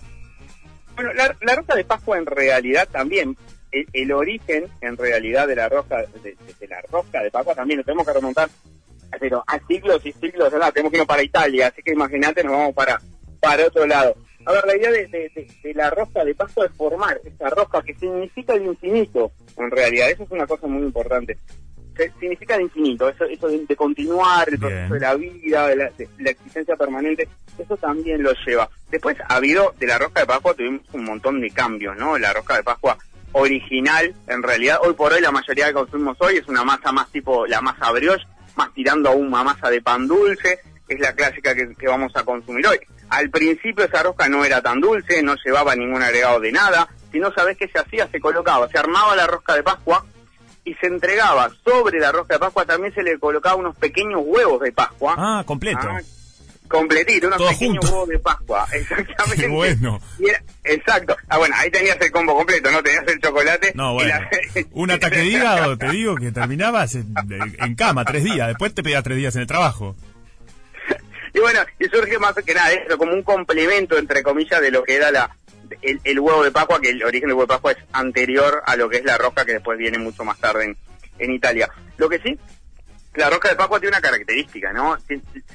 Bueno, 0.95 1.13
la, 1.13 1.35
la, 1.41 1.55
rosca 1.55 1.75
de 1.75 1.85
Pascua 1.85 2.17
en 2.17 2.25
realidad 2.25 2.87
también 2.91 3.37
el, 3.71 4.11
origen 4.11 4.65
en 4.81 4.97
realidad 4.97 5.47
de 5.47 5.55
la 5.55 5.69
rosca 5.69 5.97
de, 6.23 6.37
la 6.67 6.81
rosca 6.91 7.21
de 7.21 7.31
Pascua 7.31 7.55
también 7.55 7.79
lo 7.79 7.83
tenemos 7.83 8.05
que 8.05 8.13
remontar 8.13 8.49
pero 9.19 9.43
a 9.47 9.59
siglos 9.67 10.05
y 10.05 10.11
siglos 10.13 10.51
¿verdad? 10.51 10.73
tenemos 10.73 10.91
que 10.91 10.99
ir 10.99 11.07
para 11.07 11.23
Italia 11.23 11.67
así 11.67 11.81
que 11.81 11.91
imagínate 11.91 12.43
nos 12.43 12.53
vamos 12.53 12.73
para 12.73 13.01
para 13.39 13.65
otro 13.65 13.85
lado 13.85 14.15
a 14.45 14.51
ver 14.51 14.65
la 14.65 14.75
idea 14.75 14.91
de, 14.91 15.73
la 15.73 15.89
rosca 15.89 16.23
de 16.23 16.35
Pascua 16.35 16.65
es 16.65 16.71
formar 16.73 17.19
esa 17.23 17.49
rosca 17.49 17.81
que 17.81 17.95
significa 17.95 18.53
el 18.53 18.65
infinito 18.65 19.31
en 19.57 19.71
realidad 19.71 20.09
eso 20.09 20.23
es 20.23 20.31
una 20.31 20.47
cosa 20.47 20.67
muy 20.67 20.83
importante 20.83 21.37
significa 22.19 22.55
el 22.55 22.63
infinito, 22.63 23.09
eso, 23.09 23.25
eso 23.25 23.47
de, 23.47 23.75
continuar 23.75 24.47
el 24.49 24.59
proceso 24.59 24.93
de 24.93 24.99
la 24.99 25.15
vida, 25.15 25.67
de 25.67 25.75
la, 25.75 26.29
existencia 26.29 26.75
permanente, 26.75 27.27
eso 27.57 27.77
también 27.77 28.23
lo 28.23 28.31
lleva. 28.45 28.69
Después 28.89 29.17
ha 29.27 29.35
habido, 29.35 29.73
de 29.79 29.87
la 29.87 29.97
rosca 29.97 30.21
de 30.21 30.25
Pascua 30.25 30.53
tuvimos 30.53 30.81
un 30.93 31.05
montón 31.05 31.41
de 31.41 31.49
cambios, 31.51 31.95
¿no? 31.97 32.17
La 32.17 32.33
rosca 32.33 32.57
de 32.57 32.63
Pascua 32.63 32.97
original, 33.33 34.13
en 34.27 34.43
realidad 34.43 34.79
hoy 34.83 34.93
por 34.93 35.13
hoy 35.13 35.21
la 35.21 35.31
mayoría 35.31 35.67
que 35.67 35.73
consumimos 35.73 36.17
hoy 36.19 36.37
es 36.37 36.47
una 36.47 36.65
masa 36.65 36.91
más 36.91 37.09
tipo 37.11 37.47
la 37.47 37.61
masa 37.61 37.89
brioche, 37.91 38.25
más 38.55 38.73
tirando 38.73 39.09
a 39.09 39.13
una 39.13 39.43
masa 39.43 39.69
de 39.69 39.81
pan 39.81 40.07
dulce, 40.07 40.59
es 40.93 40.99
la 40.99 41.13
clásica 41.13 41.55
que, 41.55 41.87
vamos 41.87 42.11
a 42.15 42.23
consumir 42.23 42.65
hoy. 42.67 42.79
Al 43.09 43.29
principio 43.29 43.85
esa 43.85 44.03
rosca 44.03 44.29
no 44.29 44.45
era 44.45 44.61
tan 44.61 44.79
dulce, 44.79 45.21
no 45.21 45.35
llevaba 45.43 45.75
ningún 45.75 46.01
agregado 46.01 46.39
de 46.39 46.51
nada, 46.51 46.89
si 47.11 47.19
no 47.19 47.31
sabes 47.33 47.57
qué 47.57 47.67
se 47.67 47.79
hacía, 47.79 48.07
se 48.07 48.19
colocaba, 48.19 48.69
se 48.69 48.77
armaba 48.77 49.15
la 49.15 49.27
rosca 49.27 49.55
de 49.55 49.63
Pascua 49.63 50.05
y 50.63 50.73
se 50.75 50.87
entregaba 50.87 51.49
sobre 51.63 51.99
la 51.99 52.11
rosca 52.11 52.35
de 52.35 52.39
Pascua, 52.39 52.65
también 52.65 52.93
se 52.93 53.03
le 53.03 53.19
colocaba 53.19 53.55
unos 53.55 53.75
pequeños 53.75 54.21
huevos 54.23 54.61
de 54.61 54.71
Pascua. 54.71 55.15
Ah, 55.17 55.43
completo. 55.45 55.79
Ah, 55.81 55.99
completito, 56.71 57.27
unos 57.27 57.41
pequeños 57.51 57.83
huevos 57.85 58.07
de 58.07 58.19
Pascua, 58.19 58.67
exactamente. 58.73 59.47
bueno. 59.49 59.99
exacto. 60.63 61.17
Ah, 61.27 61.37
bueno, 61.37 61.55
ahí 61.57 61.69
tenías 61.69 61.97
el 61.99 62.11
combo 62.11 62.35
completo, 62.35 62.71
¿no? 62.71 62.81
Tenías 62.81 63.07
el 63.07 63.19
chocolate. 63.19 63.73
No, 63.75 63.93
bueno. 63.93 64.13
Un 64.71 64.91
ataque 64.91 65.17
de 65.17 65.25
hígado, 65.25 65.77
te 65.77 65.89
digo 65.89 66.15
que 66.15 66.31
terminabas 66.31 66.95
en, 66.95 67.13
cama 67.75 68.05
tres 68.05 68.23
días, 68.23 68.47
después 68.47 68.73
te 68.73 68.83
pedías 68.83 69.03
tres 69.03 69.17
días 69.17 69.35
en 69.35 69.41
el 69.41 69.47
trabajo. 69.47 69.95
Y 71.33 71.39
bueno, 71.39 71.59
y 71.79 71.85
surge 71.85 72.19
más 72.19 72.35
que 72.35 72.53
nada 72.53 72.71
eso, 72.71 72.97
como 72.97 73.13
un 73.13 73.23
complemento, 73.23 73.97
entre 73.97 74.23
comillas, 74.23 74.61
de 74.61 74.71
lo 74.71 74.83
que 74.83 74.95
era 74.95 75.11
la 75.11 75.35
el, 75.81 76.19
huevo 76.19 76.43
de 76.43 76.51
Pascua, 76.51 76.81
que 76.81 76.89
el 76.89 77.03
origen 77.03 77.29
del 77.29 77.37
huevo 77.37 77.43
de 77.43 77.47
Pascua 77.47 77.71
es 77.71 77.77
anterior 77.93 78.61
a 78.65 78.75
lo 78.75 78.89
que 78.89 78.97
es 78.97 79.05
la 79.05 79.17
rosca, 79.17 79.45
que 79.45 79.53
después 79.53 79.77
viene 79.77 79.97
mucho 79.97 80.25
más 80.25 80.37
tarde 80.37 80.65
en, 80.65 80.77
en 81.17 81.31
Italia. 81.31 81.69
Lo 81.97 82.09
que 82.09 82.19
sí 82.19 82.37
la 83.15 83.29
rosca 83.29 83.49
de 83.49 83.55
Pascua 83.55 83.79
tiene 83.79 83.95
una 83.97 84.01
característica, 84.01 84.71
¿no? 84.71 84.97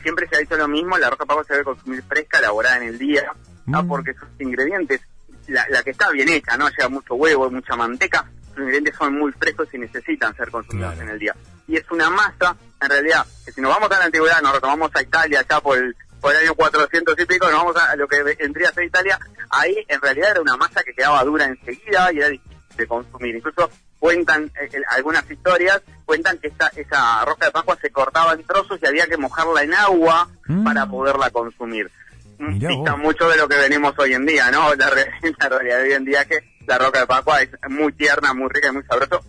Siempre 0.02 0.28
se 0.28 0.36
ha 0.36 0.40
dicho 0.40 0.56
lo 0.56 0.68
mismo, 0.68 0.98
la 0.98 1.08
rosca 1.08 1.24
de 1.24 1.28
Pascua 1.28 1.44
se 1.44 1.52
debe 1.54 1.64
consumir 1.64 2.02
fresca, 2.02 2.38
elaborada 2.38 2.76
en 2.76 2.88
el 2.88 2.98
día, 2.98 3.32
¿no? 3.66 3.82
Mm. 3.82 3.88
porque 3.88 4.14
sus 4.14 4.28
ingredientes, 4.38 5.00
la, 5.48 5.82
que 5.82 5.90
está 5.90 6.10
bien 6.10 6.28
hecha, 6.28 6.56
¿no? 6.56 6.68
Lleva 6.68 6.88
mucho 6.88 7.14
huevo, 7.14 7.50
mucha 7.50 7.74
manteca, 7.76 8.28
sus 8.48 8.58
ingredientes 8.58 8.94
son 8.96 9.18
muy 9.18 9.32
frescos 9.32 9.68
y 9.72 9.78
necesitan 9.78 10.36
ser 10.36 10.50
consumidos 10.50 10.98
en 11.00 11.08
el 11.08 11.18
día. 11.18 11.34
Y 11.68 11.76
es 11.76 11.90
una 11.90 12.10
masa, 12.10 12.56
en 12.80 12.88
realidad, 12.88 13.26
que 13.44 13.52
si 13.52 13.60
nos 13.60 13.72
vamos 13.72 13.90
a 13.90 13.98
la 13.98 14.04
antigüedad, 14.06 14.40
nos 14.42 14.52
retomamos 14.52 14.90
a 14.94 15.02
Italia 15.02 15.44
ya 15.48 15.60
por 15.60 15.78
el, 15.78 15.96
por 16.20 16.32
el 16.32 16.42
año 16.42 16.54
400 16.54 17.18
y 17.18 17.24
pico, 17.26 17.46
nos 17.46 17.56
vamos 17.56 17.76
a 17.76 17.96
lo 17.96 18.06
que 18.06 18.22
vendría 18.22 18.68
a 18.68 18.72
ser 18.72 18.84
Italia, 18.84 19.18
ahí 19.50 19.76
en 19.88 20.00
realidad 20.00 20.32
era 20.32 20.40
una 20.40 20.56
masa 20.56 20.82
que 20.82 20.94
quedaba 20.94 21.22
dura 21.24 21.44
enseguida 21.44 22.12
y 22.12 22.18
era 22.18 22.28
difícil 22.28 22.56
de 22.76 22.86
consumir. 22.86 23.36
Incluso 23.36 23.70
cuentan 23.98 24.50
eh, 24.60 24.82
algunas 24.90 25.28
historias, 25.30 25.82
cuentan 26.04 26.38
que 26.38 26.48
esta, 26.48 26.68
esa 26.76 27.24
rosca 27.24 27.46
de 27.46 27.52
Pascua 27.52 27.76
se 27.80 27.90
cortaba 27.90 28.34
en 28.34 28.44
trozos 28.44 28.78
y 28.82 28.86
había 28.86 29.06
que 29.06 29.16
mojarla 29.16 29.62
en 29.62 29.74
agua 29.74 30.28
mm. 30.46 30.64
para 30.64 30.86
poderla 30.86 31.30
consumir. 31.30 31.90
Dista 32.38 32.96
mucho 32.96 33.28
de 33.28 33.36
lo 33.38 33.48
que 33.48 33.56
venimos 33.56 33.94
hoy 33.98 34.12
en 34.12 34.26
día, 34.26 34.50
¿no? 34.50 34.74
La, 34.74 34.90
realidad 34.90 35.78
de 35.78 35.82
hoy 35.82 35.92
en 35.92 36.04
día 36.04 36.20
es 36.22 36.26
que 36.28 36.38
la 36.66 36.78
roca 36.78 37.00
de 37.00 37.06
Pascua 37.06 37.40
es 37.40 37.50
muy 37.68 37.92
tierna, 37.92 38.34
muy 38.34 38.48
rica 38.50 38.68
y 38.68 38.72
muy 38.72 38.82
sabrosa. 38.82 39.20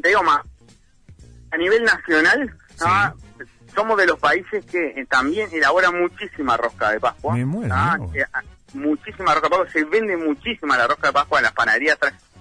Te 0.00 0.08
digo 0.08 0.22
más, 0.22 0.43
nivel 1.64 1.84
nacional, 1.84 2.56
¿ah? 2.80 3.14
somos 3.74 3.96
de 3.96 4.06
los 4.06 4.18
países 4.18 4.64
que 4.66 4.86
eh, 4.88 5.06
también 5.08 5.48
elaboran 5.52 5.98
muchísima 6.00 6.56
rosca 6.56 6.90
de 6.90 7.00
Pascua. 7.00 7.34
Me 7.34 7.44
muero, 7.44 7.74
¿ah? 7.74 7.98
Eh, 8.14 8.24
ah, 8.32 8.42
muchísima 8.74 9.34
rosca 9.34 9.48
de 9.48 9.50
Pascua, 9.50 9.70
se 9.72 9.84
vende 9.84 10.16
muchísima 10.16 10.76
la 10.76 10.86
rosca 10.86 11.08
de 11.08 11.12
Pascua 11.12 11.38
en 11.38 11.44
las 11.44 11.52
panaderías, 11.52 11.98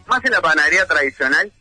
más 0.07 0.23
en 0.25 0.31
la 0.31 0.41
panadería 0.41 0.85
tradicional, 0.85 1.51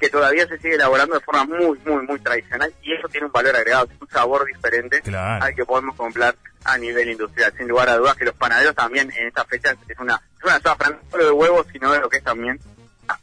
que 0.00 0.08
todavía 0.08 0.46
se 0.48 0.56
sigue 0.58 0.74
elaborando 0.74 1.14
de 1.14 1.20
forma 1.20 1.44
muy, 1.44 1.78
muy, 1.84 2.06
muy 2.06 2.18
tradicional, 2.20 2.72
y 2.82 2.92
eso 2.94 3.08
tiene 3.08 3.26
un 3.26 3.32
valor 3.32 3.54
agregado, 3.54 3.88
un 4.00 4.08
sabor 4.08 4.46
diferente 4.46 5.00
Claro. 5.02 5.44
al 5.44 5.54
que 5.54 5.64
podemos 5.64 5.94
comprar 5.96 6.34
a 6.64 6.78
nivel 6.78 7.10
industrial. 7.10 7.52
Sin 7.56 7.68
lugar 7.68 7.88
a 7.88 7.96
dudas 7.96 8.16
que 8.16 8.24
los 8.24 8.34
panaderos 8.34 8.74
también 8.74 9.12
en 9.16 9.28
esta 9.28 9.44
fecha 9.44 9.76
es 9.88 9.98
una, 9.98 10.20
es 10.38 10.44
una 10.44 10.58
no 10.58 10.98
solo 11.10 11.24
de 11.24 11.30
huevos, 11.30 11.66
sino 11.72 11.92
de 11.92 12.00
lo 12.00 12.08
que 12.08 12.16
es 12.18 12.24
también 12.24 12.58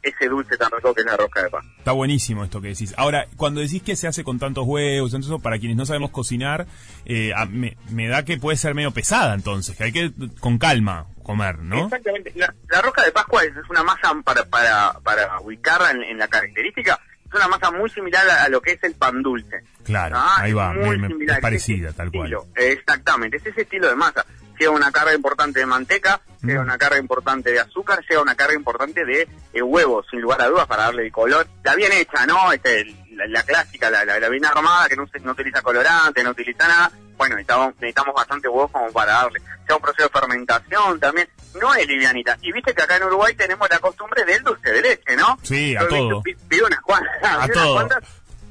ese 0.01 0.27
dulce 0.29 0.57
tan 0.57 0.71
rico 0.71 0.93
que 0.93 1.01
es 1.01 1.05
la 1.07 1.17
rosca 1.17 1.43
de 1.43 1.49
Pascua. 1.49 1.71
Está 1.77 1.91
buenísimo 1.91 2.43
esto 2.43 2.61
que 2.61 2.69
decís. 2.69 2.93
Ahora, 2.97 3.25
cuando 3.37 3.61
decís 3.61 3.81
que 3.83 3.95
se 3.95 4.07
hace 4.07 4.23
con 4.23 4.39
tantos 4.39 4.65
huevos, 4.67 5.13
entonces 5.13 5.41
para 5.41 5.59
quienes 5.59 5.77
no 5.77 5.85
sabemos 5.85 6.11
cocinar, 6.11 6.65
eh, 7.05 7.31
a- 7.35 7.45
me, 7.45 7.77
me 7.89 8.07
da 8.07 8.23
que 8.23 8.37
puede 8.37 8.57
ser 8.57 8.75
medio 8.75 8.91
pesada 8.91 9.33
entonces, 9.33 9.75
que 9.77 9.83
hay 9.85 9.91
que 9.91 10.11
con 10.39 10.57
calma 10.57 11.05
comer, 11.23 11.59
¿no? 11.59 11.85
Exactamente. 11.85 12.31
La, 12.35 12.53
la 12.69 12.81
rosca 12.81 13.03
de 13.03 13.11
Pascua 13.11 13.43
es, 13.43 13.55
es 13.55 13.69
una 13.69 13.83
masa 13.83 14.13
para, 14.23 14.43
para, 14.45 14.93
para 15.03 15.39
ubicarla 15.39 15.91
en, 15.91 16.03
en 16.03 16.17
la 16.17 16.27
característica. 16.27 16.99
Es 17.27 17.33
una 17.33 17.47
masa 17.47 17.71
muy 17.71 17.89
similar 17.89 18.29
a, 18.29 18.43
a 18.43 18.49
lo 18.49 18.61
que 18.61 18.73
es 18.73 18.83
el 18.83 18.93
pan 18.95 19.23
dulce. 19.23 19.63
Claro, 19.83 20.15
Ah, 20.17 20.35
ahí 20.41 20.53
va, 20.53 20.73
muy 20.73 20.97
me- 20.97 20.97
me- 20.97 21.07
similar, 21.09 21.37
es 21.37 21.41
parecida, 21.41 21.91
tal 21.93 22.11
cual. 22.11 22.31
estilo. 22.33 22.45
Exactamente, 22.55 23.37
es 23.37 23.45
ese 23.45 23.61
estilo 23.61 23.87
de 23.89 23.95
masa. 23.95 24.25
Lleva 24.63 24.75
una 24.75 24.91
carga 24.93 25.13
importante 25.13 25.59
de 25.59 25.65
manteca, 25.65 26.21
lleva 26.41 26.61
Mm. 26.61 26.65
una 26.67 26.77
carga 26.77 26.97
importante 26.97 27.51
de 27.51 27.59
azúcar, 27.59 27.99
lleva 28.09 28.21
una 28.21 28.35
carga 28.35 28.53
importante 28.53 29.03
de 29.03 29.27
eh, 29.53 29.61
huevos, 29.61 30.05
sin 30.09 30.21
lugar 30.21 30.41
a 30.41 30.47
dudas, 30.47 30.67
para 30.67 30.83
darle 30.83 31.05
el 31.05 31.11
color. 31.11 31.45
La 31.63 31.75
bien 31.75 31.91
hecha, 31.91 32.25
¿no? 32.25 32.49
Este, 32.53 32.85
la, 33.11 33.27
la 33.27 33.43
clásica, 33.43 33.89
la, 33.89 34.05
la, 34.05 34.19
la 34.21 34.29
bien 34.29 34.45
armada, 34.45 34.87
que 34.87 34.95
no, 34.95 35.05
se- 35.07 35.19
no 35.19 35.33
utiliza 35.33 35.61
colorante, 35.61 36.23
no 36.23 36.29
utiliza 36.29 36.65
nada. 36.65 36.91
Bueno, 37.17 37.35
necesitamos, 37.35 37.73
necesitamos 37.75 38.15
bastante 38.15 38.47
huevos 38.47 38.71
como 38.71 38.89
para 38.93 39.11
darle. 39.13 39.41
Lleva 39.63 39.75
un 39.75 39.81
proceso 39.81 40.07
de 40.07 40.19
fermentación 40.19 40.99
también. 41.01 41.27
No 41.59 41.73
es 41.75 41.85
livianita. 41.85 42.37
Y 42.41 42.53
viste 42.53 42.73
que 42.73 42.83
acá 42.83 42.95
en 42.95 43.03
Uruguay 43.03 43.35
tenemos 43.35 43.69
la 43.69 43.79
costumbre 43.79 44.23
del 44.23 44.41
dulce 44.43 44.71
de 44.71 44.81
leche, 44.81 45.15
¿no? 45.17 45.37
Sí, 45.43 45.75
a 45.75 45.85
todo. 45.89 46.23
pi- 46.23 46.35
Pido 46.47 46.67
unas 46.67 46.79
cuantas. 46.81 47.11
A 47.21 47.35
unas 47.37 47.51
todo. 47.51 47.73
cuantas 47.73 48.03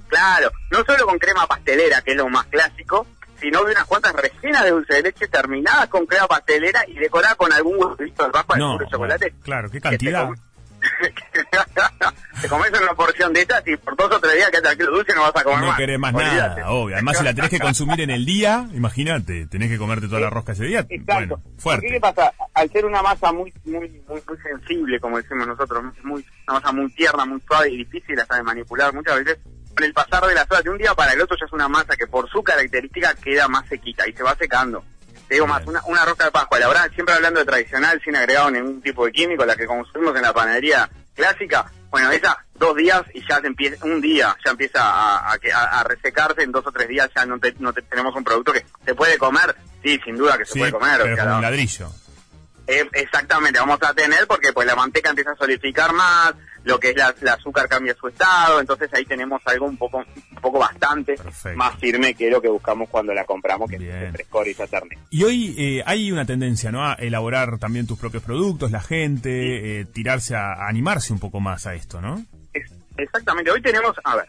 Claro, 0.08 0.50
no 0.70 0.84
solo 0.84 1.06
con 1.06 1.18
crema 1.18 1.46
pastelera, 1.46 2.02
que 2.02 2.10
es 2.10 2.16
lo 2.18 2.28
más 2.28 2.44
clásico, 2.48 3.06
sino 3.42 3.64
de 3.64 3.72
unas 3.72 3.84
cuantas 3.84 4.14
rellenas 4.14 4.64
de 4.64 4.70
dulce 4.70 4.94
de 4.94 5.02
leche 5.02 5.26
terminadas 5.28 5.88
con 5.88 6.06
crema 6.06 6.26
pastelera 6.28 6.84
y 6.86 6.94
decoradas 6.94 7.34
con 7.36 7.52
algún 7.52 7.76
huevito 7.76 8.22
de 8.24 8.30
de 8.32 8.58
No, 8.58 8.78
puro 8.78 8.88
chocolate. 8.88 9.30
bueno, 9.30 9.42
claro, 9.44 9.70
qué 9.70 9.80
cantidad. 9.80 10.30
te 12.40 12.48
comes 12.48 12.70
una 12.70 12.94
porción 12.94 13.32
de 13.32 13.42
estas 13.42 13.62
y 13.66 13.76
por 13.76 13.96
dos 13.96 14.10
o 14.16 14.20
tres 14.20 14.34
días 14.34 14.50
que 14.50 14.60
te 14.60 14.68
aquel 14.68 14.86
dulce 14.86 15.14
no 15.14 15.22
vas 15.22 15.36
a 15.36 15.44
comer 15.44 15.60
No 15.60 15.66
más. 15.68 15.76
querés 15.76 15.98
más 15.98 16.14
Olvídate. 16.14 16.60
nada, 16.60 16.70
obvio. 16.72 16.96
Además, 16.96 17.18
si 17.18 17.24
la 17.24 17.34
tenés 17.34 17.50
que 17.50 17.58
consumir 17.60 18.00
en 18.00 18.10
el 18.10 18.24
día, 18.24 18.66
imagínate, 18.74 19.46
tenés 19.46 19.68
que 19.70 19.78
comerte 19.78 20.06
toda 20.08 20.20
la 20.20 20.30
rosca 20.30 20.52
ese 20.52 20.64
día. 20.64 20.80
Exacto. 20.88 21.12
Bueno, 21.14 21.40
fuerte. 21.58 21.86
¿Qué 21.88 22.00
pasa? 22.00 22.32
Al 22.54 22.70
ser 22.70 22.84
una 22.84 23.02
masa 23.02 23.32
muy, 23.32 23.52
muy, 23.64 23.88
muy, 24.08 24.22
muy 24.26 24.38
sensible, 24.42 24.98
como 25.00 25.18
decimos 25.18 25.46
nosotros, 25.46 25.84
muy, 26.02 26.24
una 26.48 26.58
masa 26.60 26.72
muy 26.72 26.92
tierna, 26.94 27.24
muy 27.26 27.40
suave 27.46 27.70
y 27.70 27.76
difícil 27.78 28.18
hasta 28.18 28.36
de 28.36 28.42
manipular 28.42 28.92
muchas 28.92 29.18
veces, 29.24 29.38
con 29.74 29.84
el 29.84 29.92
pasar 29.92 30.26
de 30.26 30.34
las 30.34 30.50
horas 30.50 30.64
de 30.64 30.70
un 30.70 30.78
día 30.78 30.94
para 30.94 31.12
el 31.12 31.20
otro 31.20 31.36
ya 31.38 31.46
es 31.46 31.52
una 31.52 31.68
masa 31.68 31.96
que 31.96 32.06
por 32.06 32.28
su 32.30 32.42
característica 32.42 33.14
queda 33.14 33.48
más 33.48 33.66
sequita 33.68 34.06
y 34.08 34.12
se 34.12 34.22
va 34.22 34.34
secando. 34.36 34.84
Te 35.28 35.34
digo 35.36 35.46
más, 35.46 35.64
una, 35.66 35.80
una 35.86 36.04
rosca 36.04 36.24
de 36.26 36.30
Pascua, 36.30 36.58
la 36.58 36.68
verdad, 36.68 36.90
siempre 36.94 37.14
hablando 37.14 37.40
de 37.40 37.46
tradicional, 37.46 38.00
sin 38.04 38.14
agregado 38.16 38.50
ningún 38.50 38.82
tipo 38.82 39.06
de 39.06 39.12
químico, 39.12 39.44
la 39.46 39.56
que 39.56 39.66
consumimos 39.66 40.14
en 40.16 40.22
la 40.22 40.32
panadería 40.34 40.90
clásica, 41.14 41.70
bueno, 41.90 42.10
esa 42.10 42.36
dos 42.54 42.76
días 42.76 43.02
y 43.14 43.26
ya 43.26 43.40
se 43.40 43.46
empieza, 43.46 43.84
un 43.84 44.00
día 44.00 44.36
ya 44.44 44.50
empieza 44.50 44.80
a, 44.82 45.32
a, 45.32 45.84
resecarse, 45.84 46.42
en 46.42 46.52
dos 46.52 46.66
o 46.66 46.72
tres 46.72 46.86
días 46.88 47.08
ya 47.14 47.24
no, 47.26 47.38
te- 47.38 47.54
no 47.58 47.72
te- 47.72 47.82
tenemos 47.82 48.14
un 48.14 48.24
producto 48.24 48.52
que 48.52 48.64
se 48.84 48.94
puede 48.94 49.16
comer, 49.18 49.54
sí, 49.82 49.98
sin 50.04 50.16
duda 50.16 50.36
que 50.38 50.44
se 50.44 50.52
Sí, 50.52 50.58
puede 50.58 50.72
comer. 50.72 51.00
o 51.00 51.04
pero 51.04 51.16
sea, 51.16 51.24
como 51.24 51.36
un 51.36 51.42
la- 51.42 51.50
ladrillo. 51.50 51.90
Eh, 52.66 52.88
exactamente, 52.92 53.58
vamos 53.58 53.78
a 53.82 53.92
tener 53.94 54.26
porque 54.26 54.52
pues 54.52 54.66
la 54.66 54.74
manteca 54.76 55.10
empieza 55.10 55.32
a 55.32 55.36
solidificar 55.36 55.92
más, 55.92 56.34
lo 56.64 56.78
que 56.78 56.90
es 56.90 56.96
la, 56.96 57.32
azúcar 57.32 57.68
cambia 57.68 57.94
su 57.94 58.06
estado, 58.08 58.60
entonces 58.60 58.88
ahí 58.94 59.04
tenemos 59.04 59.42
algo 59.46 59.66
un 59.66 59.76
poco 59.76 59.98
un 59.98 60.40
poco 60.40 60.58
bastante 60.58 61.14
Perfecto. 61.14 61.56
más 61.58 61.76
firme 61.78 62.14
que 62.14 62.30
lo 62.30 62.40
que 62.40 62.48
buscamos 62.48 62.88
cuando 62.88 63.12
la 63.14 63.24
compramos, 63.24 63.68
que 63.70 63.78
Bien. 63.78 63.96
es 63.96 64.02
el 64.04 64.12
frescor 64.12 64.48
y 64.48 64.54
Saturni. 64.54 64.96
Y 65.10 65.24
hoy 65.24 65.54
eh, 65.58 65.82
hay 65.86 66.10
una 66.12 66.24
tendencia, 66.24 66.70
¿no? 66.72 66.84
A 66.84 66.94
elaborar 66.94 67.58
también 67.58 67.86
tus 67.86 67.98
propios 67.98 68.22
productos, 68.22 68.70
la 68.70 68.80
gente, 68.80 69.80
eh, 69.80 69.84
tirarse 69.84 70.34
a, 70.36 70.52
a 70.52 70.68
animarse 70.68 71.12
un 71.12 71.18
poco 71.20 71.40
más 71.40 71.66
a 71.66 71.74
esto, 71.74 72.00
¿no? 72.00 72.24
Es- 72.52 72.72
exactamente, 72.96 73.50
hoy 73.50 73.62
tenemos, 73.62 73.94
a 74.04 74.16
ver, 74.16 74.26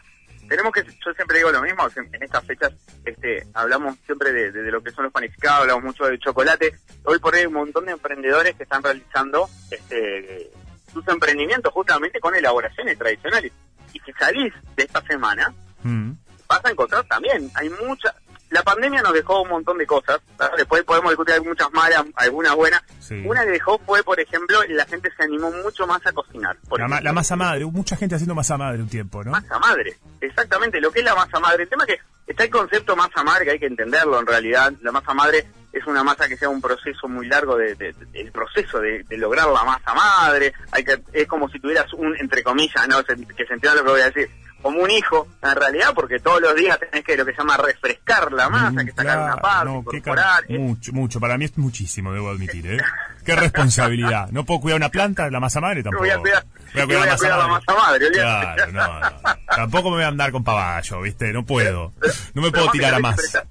tenemos 0.48 0.72
que, 0.72 0.82
yo 0.84 1.12
siempre 1.14 1.38
digo 1.38 1.50
lo 1.52 1.62
mismo, 1.62 1.86
en 1.96 2.22
estas 2.22 2.44
fechas 2.44 2.72
este, 3.04 3.46
hablamos 3.54 3.96
siempre 4.06 4.32
de, 4.32 4.52
de- 4.52 4.62
de 4.62 4.70
lo 4.70 4.82
que 4.82 4.90
son 4.90 5.04
los 5.04 5.12
panificados, 5.12 5.60
hablamos 5.62 5.84
mucho 5.84 6.04
del 6.06 6.18
chocolate, 6.18 6.74
hoy 7.04 7.18
por 7.18 7.34
hoy 7.34 7.40
hay 7.40 7.46
un 7.46 7.54
montón 7.54 7.86
de 7.86 7.92
emprendedores 7.92 8.54
que 8.56 8.62
están 8.64 8.82
realizando 8.82 9.48
este, 9.70 10.50
sus 10.92 11.06
emprendimientos 11.08 11.72
justamente 11.72 12.20
con 12.20 12.34
elaboraciones 12.34 12.96
tradicionales. 12.98 13.52
Y 13.92 14.00
si 14.00 14.12
salís 14.12 14.52
de 14.76 14.82
esta 14.84 15.00
semana, 15.02 15.52
Mm. 15.82 16.12
vas 16.48 16.64
a 16.64 16.70
encontrar 16.70 17.04
también, 17.04 17.50
hay 17.54 17.68
mucha... 17.68 18.14
La 18.54 18.62
pandemia 18.62 19.02
nos 19.02 19.12
dejó 19.12 19.42
un 19.42 19.48
montón 19.50 19.76
de 19.78 19.86
cosas, 19.86 20.20
¿verdad? 20.38 20.54
después 20.56 20.82
podemos 20.84 21.10
discutir 21.10 21.42
muchas 21.42 21.70
malas, 21.72 22.04
algunas 22.16 22.54
buenas. 22.54 22.82
Sí. 23.00 23.22
Una 23.26 23.44
que 23.44 23.50
dejó 23.50 23.78
fue, 23.84 24.02
por 24.02 24.18
ejemplo, 24.20 24.58
la 24.68 24.86
gente 24.86 25.10
se 25.16 25.24
animó 25.24 25.50
mucho 25.50 25.86
más 25.86 26.00
a 26.06 26.12
cocinar. 26.12 26.56
Por 26.68 26.80
La, 26.80 26.88
ma- 26.88 27.00
la 27.00 27.12
masa 27.12 27.36
madre, 27.36 27.64
mucha 27.66 27.96
gente 27.96 28.14
haciendo 28.14 28.34
masa 28.34 28.56
madre 28.56 28.80
un 28.80 28.88
tiempo, 28.88 29.22
¿no? 29.24 29.32
masa 29.32 29.58
madre. 29.58 29.96
Exactamente, 30.20 30.80
lo 30.80 30.90
que 30.90 31.00
es 31.00 31.04
la 31.04 31.14
masa 31.14 31.38
madre. 31.40 31.64
El 31.64 31.68
tema 31.68 31.84
es 31.88 31.96
que 31.96 32.00
está 32.28 32.44
el 32.44 32.50
concepto 32.50 32.96
masa 32.96 33.22
madre, 33.22 33.44
que 33.44 33.50
hay 33.50 33.58
que 33.58 33.66
entenderlo 33.66 34.18
en 34.20 34.26
realidad. 34.26 34.72
La 34.82 34.92
masa 34.92 35.12
madre 35.12 35.44
es 35.72 35.84
una 35.86 36.04
masa 36.04 36.28
que 36.28 36.36
sea 36.36 36.48
un 36.48 36.62
proceso 36.62 37.08
muy 37.08 37.26
largo, 37.26 37.56
de, 37.56 37.74
de- 37.74 37.92
de- 37.92 38.20
el 38.20 38.30
proceso 38.30 38.78
de, 38.80 39.02
de 39.02 39.18
lograr 39.18 39.48
la 39.48 39.64
masa 39.64 39.92
madre. 39.92 40.52
hay 40.70 40.84
que 40.84 41.02
Es 41.12 41.26
como 41.26 41.48
si 41.48 41.58
tuvieras 41.58 41.92
un, 41.94 42.16
entre 42.18 42.42
comillas, 42.44 42.86
¿no? 42.88 43.02
Se- 43.02 43.16
que 43.16 43.44
se 43.44 43.52
entienda 43.54 43.74
lo 43.74 43.84
que 43.84 43.90
voy 43.90 44.00
a 44.00 44.10
decir, 44.10 44.30
como 44.64 44.80
un 44.80 44.90
hijo, 44.90 45.28
en 45.42 45.54
realidad, 45.56 45.90
porque 45.94 46.18
todos 46.20 46.40
los 46.40 46.54
días 46.56 46.78
tenés 46.80 47.04
que 47.04 47.16
lo 47.18 47.26
que 47.26 47.32
se 47.32 47.38
llama 47.38 47.58
refrescar 47.58 48.32
la 48.32 48.48
masa, 48.48 48.70
Mm, 48.82 48.86
que 48.86 48.90
sacar 48.92 49.04
claro, 49.04 49.24
una 49.24 49.36
parte, 49.36 49.64
no, 49.66 49.78
incorporar. 49.80 50.44
mucho, 50.48 50.92
mucho. 50.94 51.20
Para 51.20 51.36
mí 51.36 51.44
es 51.44 51.58
muchísimo, 51.58 52.12
debo 52.14 52.30
admitir, 52.30 52.66
¿eh? 52.72 52.78
Qué 53.26 53.36
responsabilidad. 53.36 54.28
No 54.30 54.44
puedo 54.44 54.60
cuidar 54.60 54.78
una 54.78 54.88
planta, 54.88 55.30
la 55.30 55.38
masa 55.38 55.60
madre 55.60 55.82
tampoco. 55.82 56.02
Voy 56.04 56.10
a 56.10 56.18
cuidar- 56.18 56.44
Voy 56.72 56.82
a 56.82 56.86
voy 56.86 56.94
a 56.96 57.16
cuidar 57.16 57.38
la 57.38 57.46
masa 57.48 57.74
madre. 57.74 58.10
Claro, 58.10 58.72
no, 58.72 59.00
no. 59.00 59.10
Tampoco 59.54 59.90
me 59.90 59.96
voy 59.96 60.04
a 60.04 60.08
andar 60.08 60.32
con 60.32 60.42
paballo, 60.42 61.00
¿viste? 61.02 61.30
No 61.32 61.44
puedo. 61.44 61.92
No 62.32 62.40
me 62.42 62.50
puedo 62.50 62.70
tirar 62.70 62.94
a 62.94 62.98
más. 63.00 63.16
Si 63.16 63.20
prestás, 63.22 63.46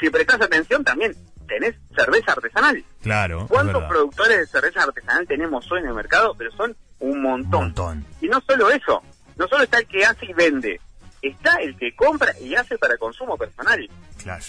si 0.00 0.10
prestás 0.10 0.40
atención, 0.42 0.82
también 0.84 1.14
tenés 1.46 1.76
cerveza 1.96 2.32
artesanal. 2.32 2.84
Claro. 3.02 3.46
¿Cuántos 3.48 3.84
productores 3.84 4.38
de 4.38 4.46
cerveza 4.48 4.82
artesanal 4.82 5.24
tenemos 5.26 5.70
hoy 5.70 5.80
en 5.80 5.86
el 5.86 5.94
mercado? 5.94 6.34
Pero 6.36 6.50
son 6.52 6.76
un 6.98 7.22
montón. 7.22 7.54
Un 7.60 7.64
montón. 7.68 8.06
Y 8.20 8.26
no 8.28 8.42
solo 8.46 8.68
eso, 8.70 9.02
no 9.38 9.48
solo 9.48 9.64
está 9.64 9.78
el 9.78 9.86
que 9.86 10.04
hace 10.04 10.26
y 10.26 10.32
vende, 10.32 10.80
está 11.22 11.56
el 11.56 11.76
que 11.76 11.94
compra 11.94 12.32
y 12.40 12.54
hace 12.54 12.76
para 12.78 12.96
consumo 12.98 13.36
personal. 13.36 13.88
Claro. 14.22 14.44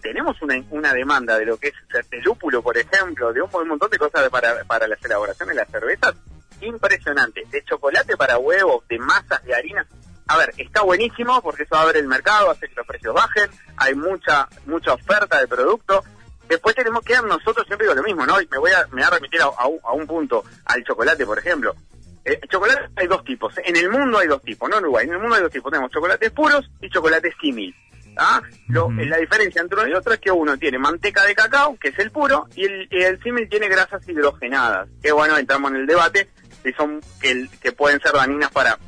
Tenemos 0.00 0.40
una, 0.42 0.62
una 0.70 0.92
demanda 0.92 1.36
de 1.38 1.46
lo 1.46 1.56
que 1.56 1.68
es 1.68 1.74
el 2.10 2.22
lúpulo, 2.22 2.62
por 2.62 2.78
ejemplo, 2.78 3.32
de 3.32 3.42
un, 3.42 3.50
un 3.52 3.68
montón 3.68 3.90
de 3.90 3.98
cosas 3.98 4.28
para, 4.28 4.64
para 4.64 4.86
las 4.86 5.04
elaboraciones 5.04 5.56
de 5.56 5.62
las 5.62 5.70
cervezas, 5.70 6.14
impresionante. 6.60 7.44
De 7.50 7.64
chocolate 7.64 8.16
para 8.16 8.38
huevos, 8.38 8.86
de 8.88 8.98
masas, 8.98 9.42
de 9.44 9.54
harina. 9.54 9.86
A 10.28 10.36
ver, 10.36 10.52
está 10.58 10.82
buenísimo 10.82 11.40
porque 11.42 11.62
eso 11.64 11.74
abre 11.74 11.98
el 11.98 12.06
mercado, 12.06 12.50
hace 12.50 12.68
que 12.68 12.74
los 12.74 12.86
precios 12.86 13.14
bajen, 13.14 13.50
hay 13.76 13.94
mucha 13.94 14.46
mucha 14.66 14.92
oferta 14.92 15.40
de 15.40 15.48
producto. 15.48 16.04
Después 16.48 16.74
tenemos 16.74 17.02
que 17.02 17.14
dar 17.14 17.24
nosotros, 17.24 17.66
siempre 17.66 17.86
digo 17.86 17.94
lo 17.94 18.02
mismo, 18.02 18.24
¿no? 18.24 18.40
Y 18.40 18.46
me 18.46 18.58
voy 18.58 18.70
a, 18.70 18.86
me 18.88 18.96
voy 18.96 19.02
a 19.02 19.10
remitir 19.10 19.40
a, 19.42 19.46
a 19.46 19.92
un 19.92 20.06
punto, 20.06 20.44
al 20.66 20.84
chocolate, 20.84 21.26
por 21.26 21.38
ejemplo. 21.38 21.74
Eh, 22.28 22.40
chocolate 22.48 22.90
hay 22.96 23.06
dos 23.06 23.24
tipos. 23.24 23.54
En 23.64 23.76
el 23.76 23.90
mundo 23.90 24.18
hay 24.18 24.28
dos 24.28 24.42
tipos, 24.42 24.68
no 24.68 24.76
en 24.76 24.84
Uruguay. 24.84 25.06
En 25.06 25.14
el 25.14 25.18
mundo 25.18 25.36
hay 25.36 25.42
dos 25.42 25.52
tipos. 25.52 25.70
Tenemos 25.70 25.90
chocolates 25.90 26.30
puros 26.30 26.70
y 26.80 26.90
chocolates 26.90 27.34
símil. 27.40 27.74
¿ah? 28.18 28.42
Lo-. 28.68 28.90
La 28.90 29.16
diferencia 29.16 29.62
entre 29.62 29.78
uno 29.80 29.88
y 29.88 29.94
otro 29.94 30.12
es 30.12 30.20
que 30.20 30.30
uno 30.30 30.58
tiene 30.58 30.78
manteca 30.78 31.24
de 31.24 31.34
cacao, 31.34 31.78
que 31.80 31.88
es 31.88 31.98
el 31.98 32.10
puro, 32.10 32.46
y 32.54 32.64
el, 32.64 32.88
y 32.90 33.02
el 33.02 33.22
símil 33.22 33.48
tiene 33.48 33.68
grasas 33.68 34.06
hidrogenadas. 34.06 34.88
Que 35.02 35.12
bueno, 35.12 35.38
entramos 35.38 35.70
en 35.70 35.78
el 35.78 35.86
debate 35.86 36.28
si 36.62 36.72
son 36.72 37.00
que, 37.20 37.48
que 37.62 37.72
pueden 37.72 38.00
ser 38.00 38.12
dañinas 38.12 38.50
para, 38.50 38.78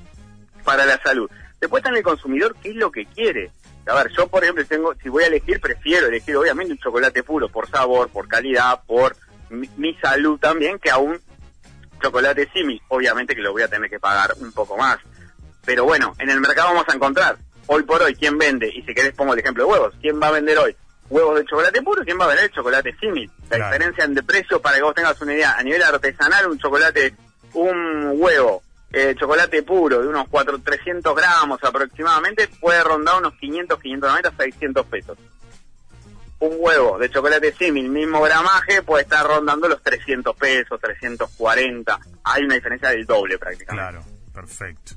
para 0.65 0.85
la 0.85 1.01
salud. 1.03 1.31
Después 1.61 1.81
está 1.81 1.91
en 1.91 1.97
el 1.97 2.03
consumidor, 2.03 2.57
qué 2.63 2.71
es 2.71 2.77
lo 2.77 2.91
que 2.91 3.07
quiere. 3.07 3.51
A 3.87 3.95
ver, 3.95 4.11
yo 4.17 4.29
por 4.29 4.43
ejemplo 4.43 4.65
tengo, 4.67 4.95
si 5.03 5.09
voy 5.09 5.25
a 5.25 5.29
elegir, 5.29 5.61
prefiero 5.61 6.09
elegir 6.09 6.37
obviamente 6.37 6.73
un 6.73 6.79
chocolate 6.79 7.23
puro 7.23 7.49
por 7.49 7.69
sabor, 7.71 8.11
por 8.11 8.29
calidad, 8.29 8.83
por 8.87 9.17
mi, 9.49 9.69
mi 9.77 9.95
salud 9.95 10.39
también, 10.39 10.79
que 10.79 10.91
a 10.91 10.99
un 10.99 11.19
chocolate 12.01 12.49
símil. 12.53 12.81
Obviamente 12.89 13.35
que 13.35 13.43
lo 13.43 13.53
voy 13.53 13.63
a 13.63 13.69
tener 13.69 13.89
que 13.91 14.01
pagar 14.01 14.35
un 14.41 14.53
poco 14.53 14.77
más. 14.77 14.99
Pero 15.65 15.85
bueno, 15.85 16.15
en 16.19 16.31
el 16.31 16.41
mercado 16.41 16.69
vamos 16.69 16.87
a 16.89 16.95
encontrar, 16.95 17.37
hoy 17.67 17.83
por 17.85 18.03
hoy, 18.03 18.15
quién 18.15 18.39
vende, 18.39 18.69
y 18.69 18.83
si 18.83 18.95
querés 18.95 19.15
pongo 19.15 19.35
el 19.35 19.41
ejemplo 19.41 19.65
de 19.65 19.71
huevos, 19.71 19.95
quién 20.01 20.21
va 20.21 20.29
a 20.29 20.33
vender 20.33 20.59
hoy 20.59 20.75
huevos 21.11 21.37
de 21.41 21.45
chocolate 21.45 21.83
puro 21.83 22.05
quién 22.05 22.19
va 22.21 22.25
a 22.27 22.29
vender 22.29 22.51
chocolate 22.53 22.95
símil. 23.01 23.29
La 23.51 23.57
Claro. 23.57 23.73
diferencia 23.73 24.05
en 24.05 24.15
de 24.15 24.23
precio, 24.23 24.63
para 24.63 24.77
que 24.77 24.83
vos 24.83 24.95
tengas 24.95 25.21
una 25.21 25.35
idea, 25.35 25.57
a 25.59 25.63
nivel 25.65 25.83
artesanal, 25.83 26.47
un 26.49 26.59
chocolate, 26.59 27.15
un 27.55 28.13
huevo 28.15 28.63
eh, 28.93 29.15
chocolate 29.19 29.63
puro 29.65 30.03
de 30.03 30.09
unos 30.09 30.27
4, 30.29 30.61
300 30.61 31.15
gramos 31.15 31.59
aproximadamente 31.63 32.49
puede 32.61 32.83
rondar 32.85 33.19
unos 33.19 33.35
500, 33.35 33.79
590, 33.81 34.33
600 34.37 34.87
pesos. 34.87 35.19
Un 36.41 36.57
huevo 36.59 36.99
de 36.99 37.11
chocolate 37.11 37.53
símil, 37.53 37.89
mismo 37.89 38.21
gramaje, 38.23 38.83
puede 38.83 39.03
estar 39.03 39.27
rondando 39.27 39.69
los 39.69 39.83
300 39.83 40.35
pesos, 40.37 40.81
340. 40.81 41.99
Hay 42.25 42.45
una 42.45 42.55
diferencia 42.55 42.89
del 42.91 43.05
doble 43.07 43.39
prácticamente. 43.39 43.91
Claro, 43.91 44.05
perfecto. 44.33 44.95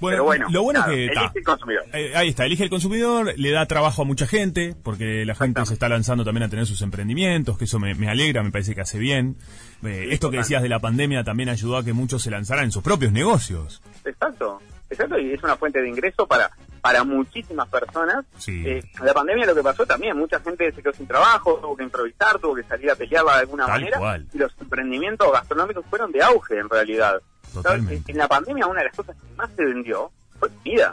Bueno, 0.00 0.24
bueno, 0.24 0.48
lo 0.50 0.64
bueno 0.64 0.80
claro, 0.80 0.92
es 0.98 1.10
que 1.12 1.16
elige 1.16 1.38
el 1.38 1.44
consumidor. 1.44 1.84
eh, 1.92 2.12
ahí 2.16 2.28
está, 2.30 2.44
elige 2.44 2.64
el 2.64 2.70
consumidor, 2.70 3.34
le 3.36 3.50
da 3.52 3.66
trabajo 3.66 4.02
a 4.02 4.04
mucha 4.04 4.26
gente, 4.26 4.74
porque 4.82 5.24
la 5.24 5.36
gente 5.36 5.64
se 5.64 5.74
está 5.74 5.88
lanzando 5.88 6.24
también 6.24 6.42
a 6.42 6.48
tener 6.48 6.66
sus 6.66 6.82
emprendimientos, 6.82 7.56
que 7.56 7.66
eso 7.66 7.78
me, 7.78 7.94
me 7.94 8.08
alegra, 8.08 8.42
me 8.42 8.50
parece 8.50 8.74
que 8.74 8.80
hace 8.80 8.98
bien. 8.98 9.36
Eh, 9.84 10.08
esto 10.10 10.32
que 10.32 10.38
decías 10.38 10.60
de 10.60 10.68
la 10.68 10.80
pandemia 10.80 11.22
también 11.22 11.48
ayudó 11.50 11.76
a 11.76 11.84
que 11.84 11.92
muchos 11.92 12.22
se 12.22 12.32
lanzaran 12.32 12.64
en 12.64 12.72
sus 12.72 12.82
propios 12.82 13.12
negocios. 13.12 13.80
Exacto, 14.04 14.60
exacto, 14.90 15.16
y 15.20 15.32
es 15.34 15.42
una 15.44 15.54
fuente 15.54 15.80
de 15.80 15.88
ingreso 15.88 16.26
para 16.26 16.50
para 16.82 17.04
muchísimas 17.04 17.68
personas. 17.68 18.24
Sí. 18.36 18.62
Eh, 18.66 18.82
la 19.02 19.14
pandemia 19.14 19.46
lo 19.46 19.54
que 19.54 19.62
pasó 19.62 19.86
también, 19.86 20.16
mucha 20.18 20.40
gente 20.40 20.70
se 20.72 20.82
quedó 20.82 20.92
sin 20.92 21.06
trabajo, 21.06 21.58
tuvo 21.62 21.76
que 21.76 21.84
improvisar, 21.84 22.38
tuvo 22.40 22.54
que 22.56 22.64
salir 22.64 22.90
a 22.90 22.96
pelearla 22.96 23.34
de 23.36 23.40
alguna 23.40 23.66
Tal 23.66 23.80
manera, 23.80 23.98
cual. 23.98 24.26
y 24.34 24.38
los 24.38 24.52
emprendimientos 24.60 25.32
gastronómicos 25.32 25.84
fueron 25.88 26.12
de 26.12 26.22
auge 26.22 26.58
en 26.58 26.68
realidad. 26.68 27.22
Totalmente. 27.54 28.10
En 28.12 28.18
la 28.18 28.28
pandemia 28.28 28.66
una 28.66 28.80
de 28.80 28.86
las 28.86 28.96
cosas 28.96 29.14
que 29.16 29.36
más 29.36 29.48
se 29.56 29.64
vendió 29.64 30.10
fue 30.38 30.48
comida. 30.50 30.92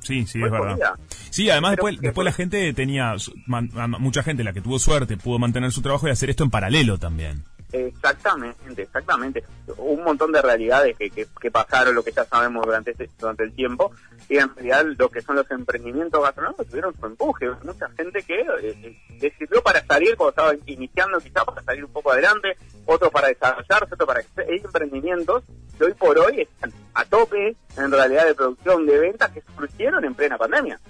Sí, 0.00 0.26
sí, 0.26 0.38
es 0.42 0.50
verdad. 0.50 0.68
comida. 0.70 0.98
Sí, 1.30 1.50
además 1.50 1.72
Pero 1.76 1.86
después, 1.86 2.00
después 2.02 2.24
la 2.24 2.32
gente 2.32 2.72
tenía, 2.74 3.14
man- 3.46 3.70
mucha 3.98 4.22
gente, 4.22 4.44
la 4.44 4.52
que 4.52 4.60
tuvo 4.60 4.78
suerte, 4.78 5.16
pudo 5.16 5.38
mantener 5.38 5.72
su 5.72 5.82
trabajo 5.82 6.06
y 6.08 6.10
hacer 6.10 6.30
esto 6.30 6.44
en 6.44 6.50
paralelo 6.50 6.98
también. 6.98 7.44
Exactamente, 7.70 8.82
exactamente. 8.82 9.44
Un 9.76 10.02
montón 10.02 10.32
de 10.32 10.40
realidades 10.40 10.96
que, 10.96 11.10
que, 11.10 11.26
que 11.40 11.50
pasaron, 11.50 11.94
lo 11.94 12.02
que 12.02 12.12
ya 12.12 12.24
sabemos 12.24 12.64
durante 12.64 12.92
este, 12.92 13.10
durante 13.18 13.44
el 13.44 13.52
tiempo, 13.52 13.92
y 14.28 14.38
en 14.38 14.54
realidad 14.54 14.86
lo 14.96 15.08
que 15.10 15.20
son 15.20 15.36
los 15.36 15.50
emprendimientos 15.50 16.22
gastronómicos 16.22 16.66
tuvieron 16.66 16.94
su 16.98 17.06
empuje. 17.06 17.50
Mucha 17.62 17.88
gente 17.90 18.22
que 18.22 18.40
eh, 18.40 18.96
le 19.20 19.30
sirvió 19.36 19.62
para 19.62 19.84
salir 19.84 20.16
cuando 20.16 20.30
estaba 20.30 20.52
iniciando, 20.66 21.18
quizás 21.18 21.44
para 21.44 21.62
salir 21.62 21.84
un 21.84 21.92
poco 21.92 22.12
adelante, 22.12 22.56
otros 22.86 23.10
para 23.10 23.28
desarrollarse, 23.28 23.94
otros 23.94 24.06
para. 24.06 24.20
Hay 24.20 24.56
emprendimientos 24.64 25.44
que 25.76 25.84
hoy 25.84 25.94
por 25.94 26.18
hoy 26.18 26.40
están 26.40 26.72
a 26.94 27.04
tope, 27.04 27.54
en 27.76 27.92
realidad, 27.92 28.26
de 28.26 28.34
producción, 28.34 28.86
de 28.86 28.98
ventas, 28.98 29.30
que 29.30 29.42
surgieron 29.54 30.04
en 30.04 30.14
plena 30.14 30.38
pandemia. 30.38 30.80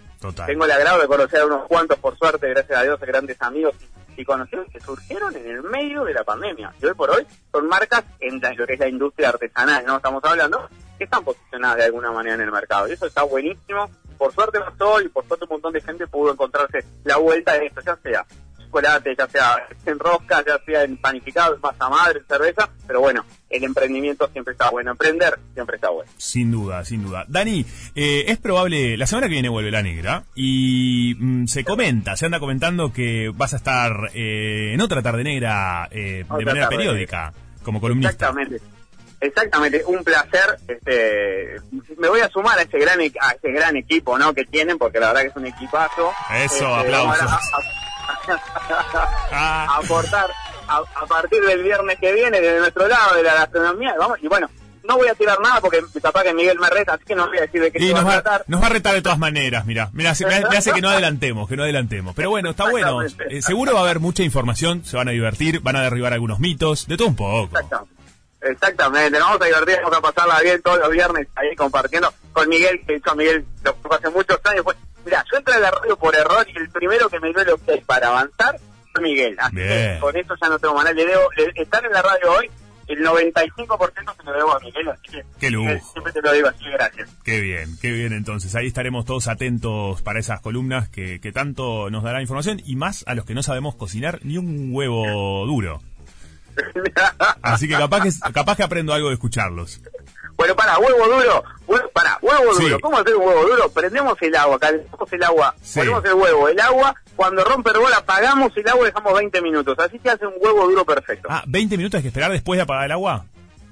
Tengo 0.46 0.64
el 0.64 0.70
agrado 0.70 1.00
de 1.00 1.06
conocer 1.06 1.40
a 1.40 1.46
unos 1.46 1.66
cuantos, 1.66 1.98
por 1.98 2.16
suerte, 2.18 2.48
gracias 2.48 2.78
a 2.78 2.82
Dios, 2.82 3.00
grandes 3.00 3.40
amigos 3.40 3.74
y 4.16 4.24
conocidos 4.24 4.66
que 4.72 4.80
surgieron 4.80 5.34
en 5.36 5.46
el 5.46 5.62
medio 5.62 6.04
de 6.04 6.12
la 6.12 6.24
pandemia. 6.24 6.74
Y 6.82 6.86
hoy 6.86 6.94
por 6.94 7.10
hoy 7.10 7.24
son 7.52 7.68
marcas 7.68 8.04
en 8.18 8.40
lo 8.56 8.66
que 8.66 8.74
es 8.74 8.80
la 8.80 8.88
industria 8.88 9.28
artesanal, 9.28 9.86
¿no? 9.86 9.96
Estamos 9.96 10.24
hablando, 10.24 10.68
que 10.98 11.04
están 11.04 11.24
posicionadas 11.24 11.76
de 11.76 11.84
alguna 11.84 12.10
manera 12.10 12.34
en 12.34 12.40
el 12.40 12.50
mercado. 12.50 12.88
Y 12.88 12.92
eso 12.92 13.06
está 13.06 13.22
buenísimo. 13.22 13.88
Por 14.18 14.34
suerte 14.34 14.58
pasó 14.58 15.00
y 15.00 15.08
por 15.08 15.24
suerte 15.28 15.44
un 15.44 15.50
montón 15.50 15.72
de 15.72 15.80
gente 15.80 16.08
pudo 16.08 16.32
encontrarse 16.32 16.84
la 17.04 17.18
vuelta 17.18 17.52
de 17.52 17.66
esto, 17.66 17.80
ya 17.80 17.96
sea 18.02 18.26
chocolate, 18.68 19.14
ya 19.18 19.26
sea 19.28 19.66
en 19.86 19.98
rosca, 19.98 20.44
ya 20.46 20.58
sea 20.64 20.82
en 20.84 20.96
panificado, 20.98 21.54
en 21.54 21.60
masa 21.60 21.88
madre, 21.88 22.20
cerveza. 22.28 22.68
Pero 22.86 23.00
bueno, 23.00 23.24
el 23.50 23.64
emprendimiento 23.64 24.28
siempre 24.32 24.52
está 24.52 24.70
bueno. 24.70 24.90
Emprender 24.92 25.38
siempre 25.54 25.76
está 25.76 25.90
bueno. 25.90 26.10
Sin 26.16 26.50
duda, 26.50 26.84
sin 26.84 27.02
duda. 27.04 27.24
Dani, 27.28 27.64
eh, 27.94 28.24
es 28.28 28.38
probable, 28.38 28.96
la 28.96 29.06
semana 29.06 29.26
que 29.28 29.32
viene 29.34 29.48
vuelve 29.48 29.70
la 29.70 29.82
negra 29.82 30.24
y 30.34 31.14
mm, 31.18 31.46
se 31.46 31.64
comenta, 31.64 32.16
se 32.16 32.26
anda 32.26 32.38
comentando 32.40 32.92
que 32.92 33.30
vas 33.34 33.54
a 33.54 33.56
estar 33.56 33.92
eh, 34.14 34.72
en 34.74 34.80
otra 34.80 35.02
tarde 35.02 35.24
negra 35.24 35.88
eh, 35.90 36.24
de 36.38 36.44
manera 36.44 36.68
periódica, 36.68 37.32
como 37.62 37.80
columnista. 37.80 38.10
Exactamente. 38.12 38.60
Exactamente, 39.20 39.82
un 39.84 40.04
placer. 40.04 40.58
Este, 40.68 41.56
me 41.98 42.08
voy 42.08 42.20
a 42.20 42.28
sumar 42.28 42.56
a 42.56 42.62
ese 42.62 42.78
gran 42.78 43.00
e- 43.00 43.12
a 43.20 43.32
ese 43.32 43.50
gran 43.50 43.74
equipo, 43.76 44.16
¿no? 44.16 44.32
Que 44.32 44.44
tienen, 44.44 44.78
porque 44.78 45.00
la 45.00 45.08
verdad 45.08 45.22
que 45.22 45.28
es 45.30 45.36
un 45.36 45.46
equipazo. 45.46 46.12
Eso, 46.36 46.54
Este, 46.54 46.64
aplausos. 46.94 47.18
vamos 47.24 47.32
a- 47.52 47.56
a-. 47.56 47.77
a 49.32 49.76
aportar 49.78 50.26
a, 50.68 50.76
a 51.02 51.06
partir 51.06 51.42
del 51.42 51.62
viernes 51.62 51.98
que 51.98 52.12
viene 52.12 52.40
desde 52.40 52.58
nuestro 52.60 52.88
lado 52.88 53.16
de 53.16 53.22
la 53.22 53.34
gastronomía. 53.34 53.94
Vamos 53.98 54.18
y 54.22 54.28
bueno, 54.28 54.48
no 54.84 54.96
voy 54.96 55.08
a 55.08 55.14
tirar 55.14 55.38
nada 55.40 55.60
porque 55.60 55.82
capaz 56.02 56.22
que 56.22 56.32
Miguel 56.34 56.58
me 56.58 56.70
reta, 56.70 56.94
así 56.94 57.04
que 57.04 57.14
no 57.14 57.26
voy 57.28 57.38
a 57.38 57.42
decir 57.42 57.60
de 57.60 57.70
qué 57.70 57.78
Y 57.82 57.92
nos 57.92 57.96
va 58.06 58.12
a 58.12 58.16
va, 58.16 58.22
tratar. 58.22 58.44
nos 58.46 58.62
va 58.62 58.66
a 58.66 58.70
retar 58.70 58.94
de 58.94 59.02
todas 59.02 59.18
maneras, 59.18 59.66
mira. 59.66 59.90
Mira, 59.92 60.14
se- 60.14 60.24
me, 60.26 60.40
me 60.48 60.56
hace 60.56 60.72
que 60.72 60.80
no 60.80 60.88
adelantemos, 60.88 61.48
que 61.48 61.56
no 61.56 61.62
adelantemos. 61.64 62.14
Pero 62.14 62.30
bueno, 62.30 62.50
está 62.50 62.70
bueno. 62.70 63.02
Eh, 63.02 63.42
seguro 63.42 63.74
va 63.74 63.80
a 63.80 63.82
haber 63.82 64.00
mucha 64.00 64.22
información, 64.22 64.84
se 64.84 64.96
van 64.96 65.08
a 65.08 65.12
divertir, 65.12 65.60
van 65.60 65.76
a 65.76 65.82
derribar 65.82 66.12
algunos 66.14 66.38
mitos, 66.38 66.86
de 66.86 66.96
todo 66.96 67.08
un 67.08 67.16
poco. 67.16 67.44
Exactamente. 67.44 67.94
Exactamente, 68.40 69.10
nos 69.18 69.20
vamos 69.28 69.42
a 69.42 69.44
divertir, 69.46 69.78
vamos 69.82 69.98
a 69.98 70.00
pasarla 70.00 70.40
bien 70.40 70.62
todos 70.62 70.78
los 70.78 70.90
viernes 70.90 71.26
ahí 71.34 71.56
compartiendo 71.56 72.14
con 72.32 72.48
Miguel, 72.48 72.80
que 72.86 73.00
a 73.04 73.14
Miguel 73.16 73.44
lo 73.64 73.92
hace 73.92 74.08
muchos 74.10 74.38
años. 74.44 74.62
Pues, 74.62 74.76
mira, 75.08 75.24
yo 75.30 75.38
entré 75.38 75.54
a 75.54 75.58
la 75.60 75.70
radio 75.70 75.96
por 75.96 76.14
error 76.14 76.46
y 76.54 76.58
el 76.58 76.68
primero 76.70 77.08
que 77.08 77.18
me 77.20 77.32
dio 77.32 77.58
hay 77.68 77.80
para 77.80 78.08
avanzar 78.08 78.56
fue 78.92 79.02
Miguel. 79.02 79.36
Así 79.38 79.56
Bien. 79.56 79.94
que 79.94 79.98
con 80.00 80.16
eso 80.16 80.34
ya 80.40 80.48
no 80.48 80.58
tengo 80.58 80.74
manera. 80.74 80.94
Le 80.94 81.06
debo, 81.06 81.28
le- 81.36 81.62
estar 81.62 81.84
en 81.84 81.92
la 81.92 82.02
radio 82.02 82.32
hoy, 82.38 82.50
el 82.86 82.98
95% 83.04 84.16
se 84.16 84.22
lo 84.24 84.32
debo 84.32 84.56
a 84.56 84.60
Miguel, 84.60 84.88
así 84.88 85.02
que 85.10 85.24
Qué 85.38 85.50
lujo. 85.50 85.70
Siempre 85.92 86.12
te 86.12 86.22
lo 86.22 86.32
digo 86.32 86.48
así, 86.48 86.64
gracias. 86.72 87.10
Qué 87.24 87.40
bien, 87.40 87.76
qué 87.80 87.90
bien 87.90 88.12
entonces. 88.12 88.54
Ahí 88.54 88.66
estaremos 88.66 89.04
todos 89.04 89.28
atentos 89.28 90.00
para 90.02 90.18
esas 90.20 90.40
columnas 90.40 90.88
que, 90.88 91.20
que 91.20 91.32
tanto 91.32 91.90
nos 91.90 92.02
dará 92.02 92.20
información 92.22 92.60
y 92.64 92.76
más 92.76 93.04
a 93.06 93.14
los 93.14 93.24
que 93.24 93.34
no 93.34 93.42
sabemos 93.42 93.74
cocinar 93.76 94.20
ni 94.22 94.38
un 94.38 94.70
huevo 94.72 95.44
duro. 95.46 95.82
Así 97.42 97.68
que 97.68 97.74
capaz 97.74 98.02
que, 98.02 98.10
capaz 98.32 98.56
que 98.56 98.62
aprendo 98.64 98.92
algo 98.92 99.08
de 99.08 99.14
escucharlos. 99.14 99.80
Bueno, 100.38 100.54
para, 100.56 100.78
huevo 100.78 101.04
duro, 101.06 101.44
huevo, 101.66 101.88
para, 101.92 102.16
huevo 102.22 102.54
Sí. 102.54 102.62
duro. 102.62 102.80
¿Cómo 102.80 102.96
hacer 102.96 103.14
un 103.16 103.26
huevo 103.26 103.42
duro? 103.42 103.68
Prendemos 103.70 104.16
el 104.22 104.34
agua, 104.36 104.58
calentamos 104.58 105.12
el 105.12 105.22
agua, 105.24 105.54
Sí. 105.60 105.80
ponemos 105.80 106.04
el 106.04 106.14
huevo, 106.14 106.48
el 106.48 106.60
agua, 106.60 106.94
cuando 107.16 107.44
rompe 107.44 107.70
el 107.72 107.78
bol 107.80 107.92
apagamos 107.92 108.56
el 108.56 108.68
agua 108.68 108.82
y 108.82 108.86
dejamos 108.86 109.14
20 109.14 109.42
minutos. 109.42 109.76
Así 109.78 109.98
se 110.02 110.08
hace 110.10 110.26
un 110.26 110.34
huevo 110.40 110.66
duro 110.68 110.84
perfecto. 110.86 111.28
Ah, 111.30 111.42
20 111.46 111.76
minutos 111.76 111.98
hay 111.98 112.02
que 112.02 112.08
esperar 112.08 112.30
después 112.30 112.56
de 112.56 112.62
apagar 112.62 112.84
el 112.86 112.92
agua. 112.92 113.26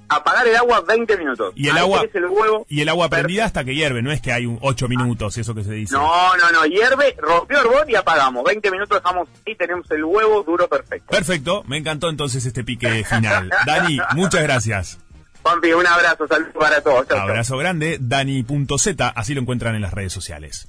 Apagar 0.08 0.46
el 0.46 0.54
agua 0.56 0.82
20 0.86 1.16
minutos. 1.16 1.52
Y 1.56 1.68
el 1.68 1.76
Ahí 1.76 1.82
agua 1.82 2.04
el 2.12 2.26
huevo. 2.26 2.64
y 2.68 2.80
el 2.80 2.88
agua 2.88 3.08
prendida 3.08 3.44
hasta 3.44 3.64
que 3.64 3.74
hierve, 3.74 4.02
no 4.02 4.12
es 4.12 4.20
que 4.20 4.32
hay 4.32 4.46
un 4.46 4.58
8 4.62 4.86
minutos, 4.88 5.36
eso 5.38 5.52
que 5.54 5.64
se 5.64 5.72
dice. 5.72 5.94
No, 5.94 6.36
no, 6.36 6.50
no, 6.52 6.64
hierve, 6.64 7.16
rompió 7.18 7.60
el 7.60 7.66
bol 7.66 7.84
y 7.88 7.94
apagamos. 7.96 8.44
20 8.44 8.70
minutos 8.70 9.00
dejamos 9.02 9.28
y 9.44 9.54
tenemos 9.56 9.90
el 9.90 10.04
huevo 10.04 10.42
duro 10.44 10.68
perfecto. 10.68 11.10
Perfecto, 11.10 11.62
me 11.66 11.76
encantó 11.78 12.08
entonces 12.08 12.44
este 12.46 12.62
pique 12.62 13.04
final. 13.04 13.50
Dani, 13.66 13.98
muchas 14.14 14.42
gracias. 14.44 14.98
Juanpi, 15.46 15.72
un 15.74 15.86
abrazo, 15.86 16.26
saludos 16.26 16.54
para 16.58 16.80
todos. 16.80 17.06
Chau, 17.06 17.18
chau. 17.18 17.28
Abrazo 17.28 17.56
grande, 17.56 17.98
Dani.z, 18.00 19.08
así 19.14 19.32
lo 19.32 19.40
encuentran 19.40 19.76
en 19.76 19.82
las 19.82 19.94
redes 19.94 20.12
sociales. 20.12 20.66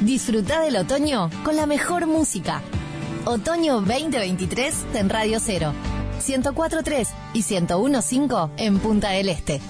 Disfruta 0.00 0.60
del 0.60 0.76
otoño 0.76 1.30
con 1.44 1.54
la 1.54 1.66
mejor 1.66 2.08
música. 2.08 2.62
Otoño 3.26 3.74
2023 3.74 4.86
en 4.94 5.08
Radio 5.08 5.38
Cero. 5.38 5.72
104.3 6.20 7.06
y 7.32 7.42
101.5 7.42 8.50
en 8.56 8.78
Punta 8.80 9.10
del 9.10 9.28
Este. 9.28 9.60